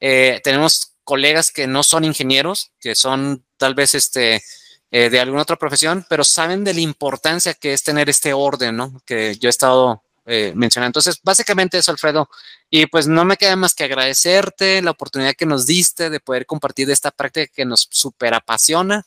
[0.00, 4.42] eh, tenemos colegas que no son ingenieros, que son tal vez este,
[4.90, 8.76] eh, de alguna otra profesión, pero saben de la importancia que es tener este orden,
[8.76, 9.00] ¿no?
[9.06, 10.88] Que yo he estado eh, mencionando.
[10.88, 12.28] Entonces, básicamente eso, Alfredo.
[12.68, 16.46] Y pues no me queda más que agradecerte la oportunidad que nos diste de poder
[16.46, 19.06] compartir esta práctica que nos súper apasiona.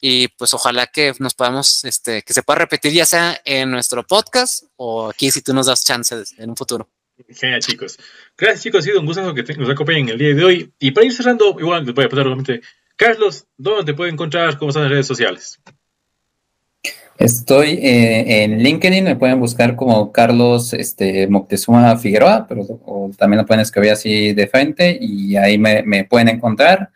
[0.00, 4.06] Y pues ojalá que nos podamos, este, que se pueda repetir ya sea en nuestro
[4.06, 6.88] podcast o aquí si tú nos das chances en un futuro.
[7.28, 7.98] Genial, chicos.
[8.36, 8.80] Gracias, chicos.
[8.80, 10.72] Ha sido un gusto que nos acompañen el día de hoy.
[10.78, 12.60] Y para ir cerrando, igual les voy a pasar nuevamente.
[12.94, 14.58] Carlos, ¿dónde te puede encontrar?
[14.58, 15.60] ¿Cómo están las redes sociales?
[17.18, 22.64] Estoy eh, en LinkedIn, me pueden buscar como Carlos este, Moctezuma Figueroa, pero
[23.18, 26.90] también lo pueden escribir así de frente y ahí me, pueden encontrar.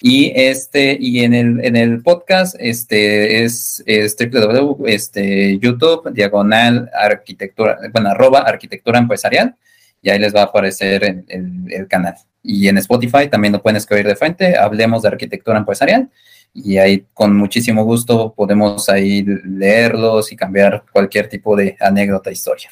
[0.00, 6.88] Y este, y en el, en el podcast, este es, es www, este, YouTube, diagonal
[6.94, 9.56] arquitectura, bueno, arroba arquitectura empresarial,
[10.00, 12.14] y ahí les va a aparecer el, el canal.
[12.42, 16.08] Y en Spotify también lo pueden escribir de frente, hablemos de arquitectura empresarial
[16.54, 22.70] y ahí con muchísimo gusto podemos ahí leerlos y cambiar cualquier tipo de anécdota, historia.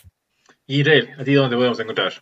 [0.67, 2.13] Y Israel, ¿a ti dónde podemos encontrar?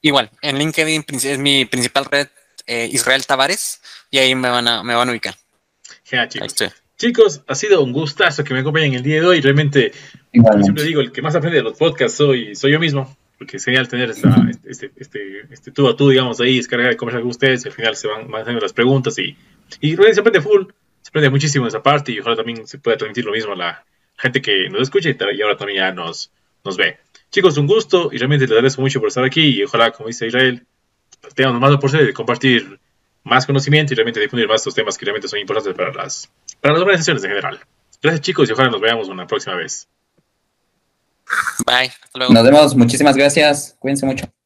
[0.00, 2.28] Igual, en LinkedIn es mi principal red,
[2.66, 5.34] eh, Israel Tavares, y ahí me van a, me van a ubicar.
[6.04, 6.54] Genial, chicos.
[6.98, 9.40] Chicos, ha sido un gustazo que me acompañen el día de hoy.
[9.40, 9.92] Realmente,
[10.32, 13.56] como siempre digo, el que más aprende de los podcasts soy, soy yo mismo porque
[13.56, 14.28] es genial tener este,
[14.68, 17.74] este, este, este, tú a tú, digamos, ahí, descargar y conversar con ustedes, y al
[17.74, 19.36] final se van, van haciendo las preguntas y,
[19.80, 20.66] y realmente se aprende full,
[21.00, 23.84] se aprende muchísimo esa parte y ojalá también se pueda transmitir lo mismo a la
[24.16, 26.30] gente que nos escucha y, ahora también ya nos,
[26.64, 26.98] nos ve.
[27.32, 30.28] Chicos, un gusto y realmente les agradezco mucho por estar aquí y ojalá, como dice
[30.28, 30.64] Israel,
[31.34, 32.80] tengamos más oportunidad de compartir
[33.24, 36.28] más conocimiento y realmente difundir más estos temas que realmente son importantes para las,
[36.60, 37.60] para las organizaciones en general.
[38.02, 39.88] Gracias chicos y ojalá nos veamos una próxima vez.
[41.64, 41.92] Bye.
[42.14, 42.74] Nos vemos.
[42.76, 43.76] Muchísimas gracias.
[43.78, 44.41] Cuídense mucho.